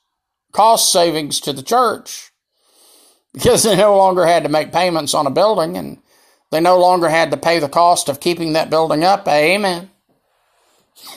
cost 0.53 0.93
savings 0.93 1.41
to 1.41 1.53
the 1.53 1.63
church 1.63 2.33
because 3.33 3.63
they 3.63 3.77
no 3.77 3.97
longer 3.97 4.27
had 4.27 4.43
to 4.43 4.49
make 4.49 4.73
payments 4.73 5.15
on 5.15 5.27
a 5.27 5.31
building 5.31 5.77
and 5.77 5.99
they 6.51 6.61
no 6.61 6.79
longer 6.79 7.09
had 7.09 7.31
to 7.31 7.37
pay 7.37 7.59
the 7.59 7.69
cost 7.69 8.09
of 8.09 8.21
keeping 8.21 8.55
that 8.55 8.71
building 8.71 9.05
up. 9.05 9.29
Amen. 9.29 9.91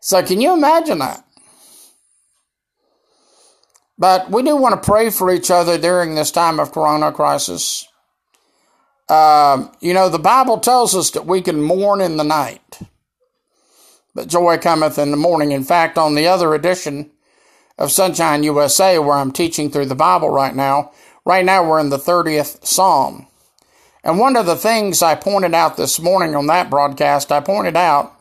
so 0.00 0.22
can 0.22 0.40
you 0.40 0.54
imagine 0.54 0.98
that? 0.98 1.24
But 3.98 4.30
we 4.30 4.44
do 4.44 4.56
want 4.56 4.80
to 4.80 4.86
pray 4.86 5.10
for 5.10 5.30
each 5.32 5.50
other 5.50 5.76
during 5.76 6.14
this 6.14 6.30
time 6.30 6.60
of 6.60 6.70
corona 6.70 7.10
crisis. 7.10 7.88
Uh, 9.08 9.66
you 9.80 9.92
know, 9.92 10.08
the 10.08 10.18
Bible 10.20 10.58
tells 10.58 10.94
us 10.94 11.10
that 11.10 11.26
we 11.26 11.42
can 11.42 11.60
mourn 11.60 12.00
in 12.00 12.16
the 12.16 12.24
night, 12.24 12.78
but 14.14 14.28
joy 14.28 14.58
cometh 14.58 14.98
in 14.98 15.10
the 15.10 15.16
morning. 15.16 15.50
In 15.50 15.64
fact, 15.64 15.98
on 15.98 16.14
the 16.14 16.28
other 16.28 16.54
edition 16.54 17.10
of 17.78 17.90
Sonshine 17.90 18.42
USA, 18.42 18.98
where 18.98 19.16
I'm 19.16 19.32
teaching 19.32 19.70
through 19.70 19.86
the 19.86 19.94
Bible 19.94 20.28
right 20.28 20.54
now, 20.54 20.90
right 21.24 21.44
now 21.44 21.66
we're 21.66 21.80
in 21.80 21.90
the 21.90 21.98
30th 21.98 22.66
Psalm. 22.66 23.26
And 24.02 24.18
one 24.18 24.36
of 24.36 24.46
the 24.46 24.56
things 24.56 25.02
I 25.02 25.14
pointed 25.14 25.54
out 25.54 25.76
this 25.76 26.00
morning 26.00 26.34
on 26.34 26.46
that 26.48 26.70
broadcast, 26.70 27.30
I 27.30 27.40
pointed 27.40 27.76
out 27.76 28.14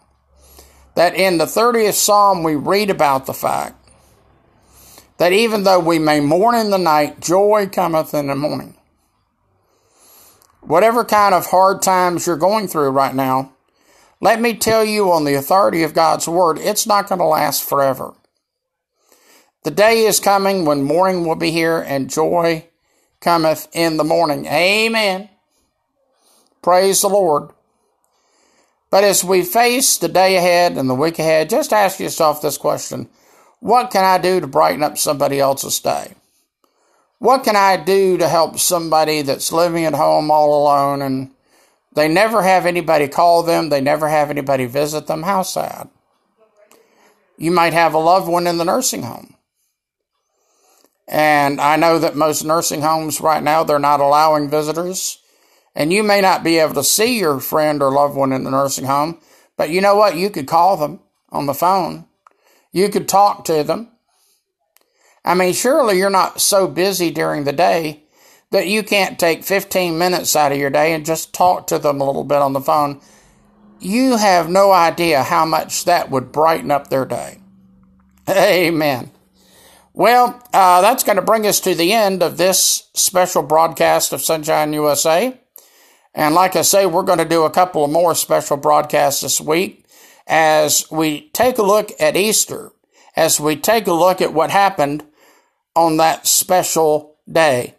that 0.96 1.16
in 1.16 1.38
the 1.38 1.46
30th 1.46 1.94
Psalm, 1.94 2.44
we 2.44 2.56
read 2.56 2.90
about 2.90 3.26
the 3.26 3.34
fact 3.34 3.76
that 5.18 5.34
even 5.34 5.64
though 5.64 5.80
we 5.80 5.98
may 5.98 6.20
mourn 6.20 6.56
in 6.56 6.70
the 6.70 6.78
night, 6.78 7.20
joy 7.20 7.68
cometh 7.72 8.14
in 8.14 8.28
the 8.28 8.36
morning. 8.36 8.76
Whatever 10.62 11.06
kind 11.06 11.34
of 11.34 11.48
hard 11.48 11.82
times 11.82 12.28
you're 12.28 12.38
going 12.38 12.68
through 12.68 12.90
right 12.90 13.16
now, 13.16 13.54
let 14.20 14.42
me 14.42 14.56
tell 14.56 14.84
you 14.84 15.12
on 15.12 15.24
the 15.24 15.36
authority 15.36 15.84
of 15.84 15.94
God's 15.94 16.28
word, 16.28 16.58
it's 16.60 16.86
not 16.86 17.08
going 17.08 17.20
to 17.20 17.26
last 17.26 17.68
forever. 17.68 18.14
The 19.64 19.72
day 19.72 20.06
is 20.06 20.20
coming 20.20 20.66
when 20.66 20.84
morning 20.84 21.26
will 21.26 21.36
be 21.36 21.52
here 21.52 21.80
and 21.80 22.10
joy 22.10 22.68
cometh 23.20 23.68
in 23.74 23.98
the 23.98 24.04
morning. 24.04 24.46
Amen. 24.46 25.30
Praise 26.62 27.02
the 27.02 27.10
Lord. 27.10 27.52
But 28.90 29.04
as 29.04 29.24
we 29.24 29.44
face 29.44 29.98
the 29.98 30.08
day 30.08 30.38
ahead 30.38 30.78
and 30.78 30.90
the 30.90 30.96
week 30.96 31.20
ahead, 31.20 31.50
just 31.50 31.74
ask 31.74 32.00
yourself 32.00 32.42
this 32.42 32.58
question 32.58 33.10
what 33.60 33.90
can 33.92 34.04
I 34.04 34.18
do 34.18 34.40
to 34.40 34.48
brighten 34.48 34.84
up 34.84 34.98
somebody 34.98 35.40
else's 35.40 35.80
day? 35.80 36.14
What 37.20 37.44
can 37.44 37.56
I 37.56 37.78
do 37.78 38.18
to 38.18 38.30
help 38.30 38.60
somebody 38.60 39.24
that's 39.24 39.52
living 39.52 39.86
at 39.86 39.96
home 39.96 40.30
all 40.30 40.62
alone 40.62 41.02
and 41.02 41.32
they 41.94 42.08
never 42.08 42.44
have 42.44 42.68
anybody 42.68 43.08
call 43.08 43.42
them, 43.42 43.70
they 43.70 43.82
never 43.82 44.08
have 44.08 44.30
anybody 44.30 44.66
visit 44.66 45.08
them? 45.08 45.24
How 45.24 45.42
sad. 45.42 45.90
You 47.38 47.50
might 47.52 47.74
have 47.74 47.96
a 47.96 48.00
loved 48.00 48.28
one 48.28 48.46
in 48.46 48.58
the 48.58 48.66
nursing 48.66 49.04
home. 49.04 49.37
And 51.08 51.62
I 51.62 51.78
know 51.78 52.00
that 52.00 52.16
most 52.16 52.44
nursing 52.44 52.82
homes 52.82 53.22
right 53.22 53.42
now, 53.42 53.64
they're 53.64 53.80
not 53.80 54.00
allowing 54.00 54.50
visitors. 54.50 55.20
And 55.76 55.94
you 55.94 56.04
may 56.04 56.22
not 56.22 56.44
be 56.44 56.58
able 56.58 56.74
to 56.74 56.84
see 56.84 57.20
your 57.20 57.40
friend 57.40 57.82
or 57.82 57.92
loved 57.92 58.16
one 58.16 58.34
in 58.34 58.44
the 58.44 58.52
nursing 58.52 58.86
home, 58.86 59.20
but 59.56 59.70
you 59.70 59.80
know 59.80 59.96
what? 59.96 60.18
You 60.18 60.30
could 60.30 60.48
call 60.48 60.76
them 60.76 61.00
on 61.30 61.46
the 61.46 61.54
phone 61.54 62.08
you 62.78 62.90
could 62.90 63.08
talk 63.08 63.44
to 63.46 63.64
them. 63.64 63.90
I 65.26 65.34
mean, 65.34 65.54
surely 65.54 65.98
you're 65.98 66.10
not 66.10 66.40
so 66.40 66.68
busy 66.68 67.12
during 67.12 67.44
the 67.44 67.52
day 67.52 68.04
that 68.52 68.68
you 68.68 68.84
can't 68.84 69.20
take 69.20 69.44
15 69.44 69.98
minutes 69.98 70.36
out 70.36 70.52
of 70.52 70.58
your 70.58 70.70
day 70.70 70.94
and 70.94 71.06
just 71.06 71.34
talk 71.34 71.68
to 71.68 71.80
them 71.80 72.00
a 72.00 72.06
little 72.06 72.24
bit 72.24 72.38
on 72.38 72.54
the 72.54 72.62
phone. 72.62 73.02
You 73.80 74.18
have 74.18 74.50
no 74.50 74.72
idea 74.72 75.24
how 75.24 75.46
much 75.46 75.86
that 75.86 76.10
would 76.10 76.32
brighten 76.32 76.70
up 76.70 76.88
their 76.88 77.06
day. 77.06 77.40
Amen. 78.30 79.12
Well, 79.98 80.40
uh, 80.54 80.82
that's 80.82 81.04
going 81.04 81.16
to 81.16 81.24
bring 81.24 81.48
us 81.48 81.60
to 81.62 81.74
the 81.74 81.92
end 81.92 82.22
of 82.22 82.38
this 82.38 82.88
special 82.94 83.42
broadcast 83.42 84.14
of 84.14 84.22
Sonshine 84.22 84.72
USA. 84.74 85.36
And 86.14 86.36
like 86.36 86.56
I 86.56 86.62
say, 86.62 86.86
we're 86.86 87.02
going 87.02 87.18
to 87.18 87.26
do 87.26 87.46
a 87.46 87.50
couple 87.50 87.84
of 87.84 87.90
more 87.90 88.14
special 88.14 88.58
broadcasts 88.58 89.22
this 89.22 89.42
week 89.42 89.88
as 90.28 90.86
we 90.92 91.30
take 91.30 91.58
a 91.58 91.64
look 91.64 91.90
at 92.00 92.16
Easter, 92.16 92.74
as 93.16 93.40
we 93.40 93.56
take 93.56 93.88
a 93.88 93.92
look 93.92 94.22
at 94.22 94.36
what 94.36 94.52
happened 94.52 95.04
on 95.76 95.98
that 95.98 96.28
special 96.28 97.16
day. 97.28 97.74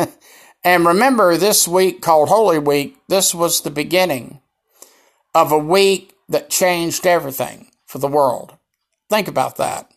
and 0.64 0.84
remember, 0.84 1.38
this 1.38 1.66
week 1.66 2.02
called 2.02 2.28
Holy 2.28 2.58
Week, 2.58 2.98
this 3.08 3.34
was 3.34 3.62
the 3.62 3.70
beginning 3.70 4.42
of 5.34 5.50
a 5.50 5.56
week 5.56 6.14
that 6.28 6.50
changed 6.50 7.06
everything 7.06 7.70
for 7.86 7.96
the 7.96 8.06
world. 8.06 8.52
Think 9.08 9.28
about 9.28 9.56
that. 9.56 9.90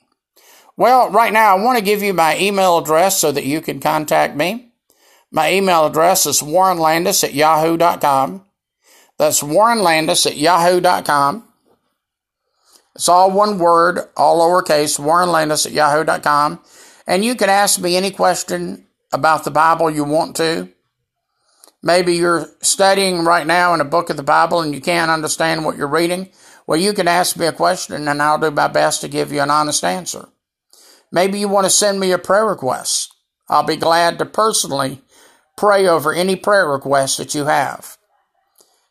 Well, 0.77 1.09
right 1.09 1.33
now, 1.33 1.57
I 1.57 1.61
want 1.61 1.79
to 1.79 1.83
give 1.83 2.03
you 2.03 2.13
my 2.13 2.37
email 2.37 2.77
address 2.77 3.19
so 3.19 3.31
that 3.31 3.45
you 3.45 3.61
can 3.61 3.79
contact 3.79 4.35
me. 4.35 4.71
My 5.31 5.51
email 5.51 5.85
address 5.85 6.25
is 6.25 6.41
warrenlandis 6.41 7.23
at 7.23 7.33
yahoo.com. 7.33 8.45
That's 9.17 9.41
warrenlandis 9.41 10.27
at 10.27 10.37
yahoo.com. 10.37 11.47
It's 12.97 13.09
all 13.09 13.29
one 13.29 13.59
word, 13.59 13.99
all 14.17 14.39
lowercase, 14.39 14.97
Warren 14.97 15.31
Landis 15.31 15.67
at 15.67 15.71
yahoo.com. 15.71 16.59
And 17.05 17.23
you 17.23 17.35
can 17.35 17.47
ask 17.47 17.79
me 17.79 17.95
any 17.95 18.09
question 18.09 18.87
about 19.13 19.43
the 19.43 19.51
Bible 19.51 19.91
you 19.91 20.03
want 20.03 20.35
to. 20.37 20.69
Maybe 21.83 22.15
you're 22.15 22.49
studying 22.63 23.23
right 23.23 23.45
now 23.45 23.75
in 23.75 23.81
a 23.81 23.85
book 23.85 24.09
of 24.09 24.17
the 24.17 24.23
Bible 24.23 24.61
and 24.61 24.73
you 24.73 24.81
can't 24.81 25.11
understand 25.11 25.63
what 25.63 25.77
you're 25.77 25.87
reading. 25.87 26.29
Well, 26.65 26.79
you 26.79 26.91
can 26.91 27.07
ask 27.07 27.37
me 27.37 27.45
a 27.45 27.51
question 27.51 28.07
and 28.07 28.19
I'll 28.19 28.39
do 28.39 28.49
my 28.49 28.67
best 28.67 29.01
to 29.01 29.07
give 29.07 29.31
you 29.31 29.41
an 29.41 29.51
honest 29.51 29.83
answer. 29.83 30.27
Maybe 31.11 31.39
you 31.39 31.47
want 31.47 31.65
to 31.65 31.71
send 31.71 31.99
me 31.99 32.11
a 32.11 32.17
prayer 32.17 32.45
request. 32.45 33.13
I'll 33.49 33.63
be 33.63 33.77
glad 33.77 34.19
to 34.19 34.25
personally 34.25 35.01
pray 35.55 35.87
over 35.87 36.13
any 36.13 36.35
prayer 36.35 36.67
request 36.67 37.17
that 37.17 37.33
you 37.33 37.45
have. 37.45 37.97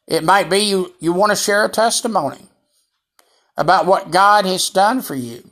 It 0.06 0.24
might 0.24 0.48
be 0.48 0.58
you, 0.58 0.94
you 1.00 1.12
want 1.12 1.30
to 1.30 1.36
share 1.36 1.64
a 1.64 1.68
testimony 1.68 2.46
about 3.56 3.86
what 3.86 4.10
God 4.10 4.46
has 4.46 4.70
done 4.70 5.02
for 5.02 5.14
you. 5.14 5.50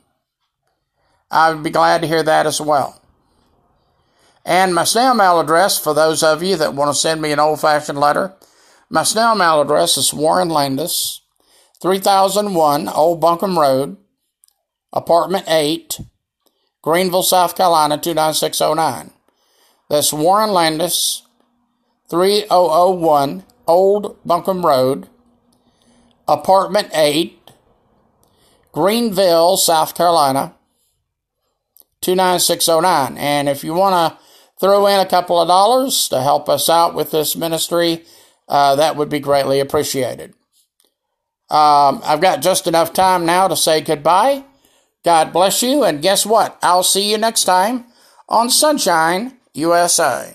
I 1.29 1.51
would 1.51 1.63
be 1.63 1.69
glad 1.69 2.01
to 2.01 2.07
hear 2.07 2.23
that 2.23 2.45
as 2.45 2.61
well. 2.61 3.01
And 4.45 4.75
my 4.75 4.83
snail 4.83 5.15
mail 5.15 5.39
address, 5.39 5.79
for 5.79 5.93
those 5.93 6.21
of 6.21 6.43
you 6.43 6.55
that 6.57 6.75
want 6.75 6.93
to 6.93 6.99
send 6.99 7.21
me 7.21 7.31
an 7.31 7.39
old 7.39 7.59
fashioned 7.59 7.99
letter, 7.99 8.33
my 8.89 9.03
snail 9.03 9.33
mail 9.35 9.61
address 9.61 9.97
is 9.97 10.13
Warren 10.13 10.49
Landis, 10.49 11.21
3001 11.81 12.87
Old 12.87 13.19
Buncombe 13.19 13.57
Road, 13.57 13.97
Apartment 14.93 15.45
8, 15.47 15.99
Greenville, 16.85 17.23
South 17.23 17.57
Carolina 17.57 17.97
29609. 17.97 19.09
That's 19.89 20.13
Warren 20.13 20.51
Landis, 20.51 21.23
3001 22.11 23.43
Old 23.65 24.23
Buncombe 24.23 24.63
Road, 24.63 25.09
Apartment 26.27 26.89
8, 26.93 27.51
Greenville, 28.71 29.57
South 29.57 29.95
Carolina 29.95 30.53
29609. 32.01 33.17
And 33.17 33.49
if 33.49 33.63
you 33.63 33.73
want 33.73 34.13
to 34.13 34.19
throw 34.59 34.85
in 34.85 34.99
a 34.99 35.07
couple 35.07 35.41
of 35.41 35.47
dollars 35.47 36.07
to 36.09 36.21
help 36.21 36.47
us 36.47 36.69
out 36.69 36.93
with 36.93 37.09
this 37.09 37.35
ministry, 37.35 38.05
uh, 38.47 38.75
that 38.75 38.95
would 38.95 39.09
be 39.09 39.19
greatly 39.19 39.59
appreciated. 39.59 40.35
Um, 41.49 42.01
I've 42.03 42.21
got 42.21 42.43
just 42.43 42.67
enough 42.67 42.93
time 42.93 43.25
now 43.25 43.47
to 43.47 43.55
say 43.55 43.81
goodbye. 43.81 44.43
God 45.05 45.31
bless 45.31 45.61
you, 45.61 45.83
and 45.83 46.01
guess 46.01 46.25
what? 46.25 46.57
I'll 46.63 46.81
see 46.81 47.11
you 47.11 47.19
next 47.19 47.43
time 47.43 47.85
on 48.27 48.49
Sonshine 48.49 49.37
USA. 49.53 50.33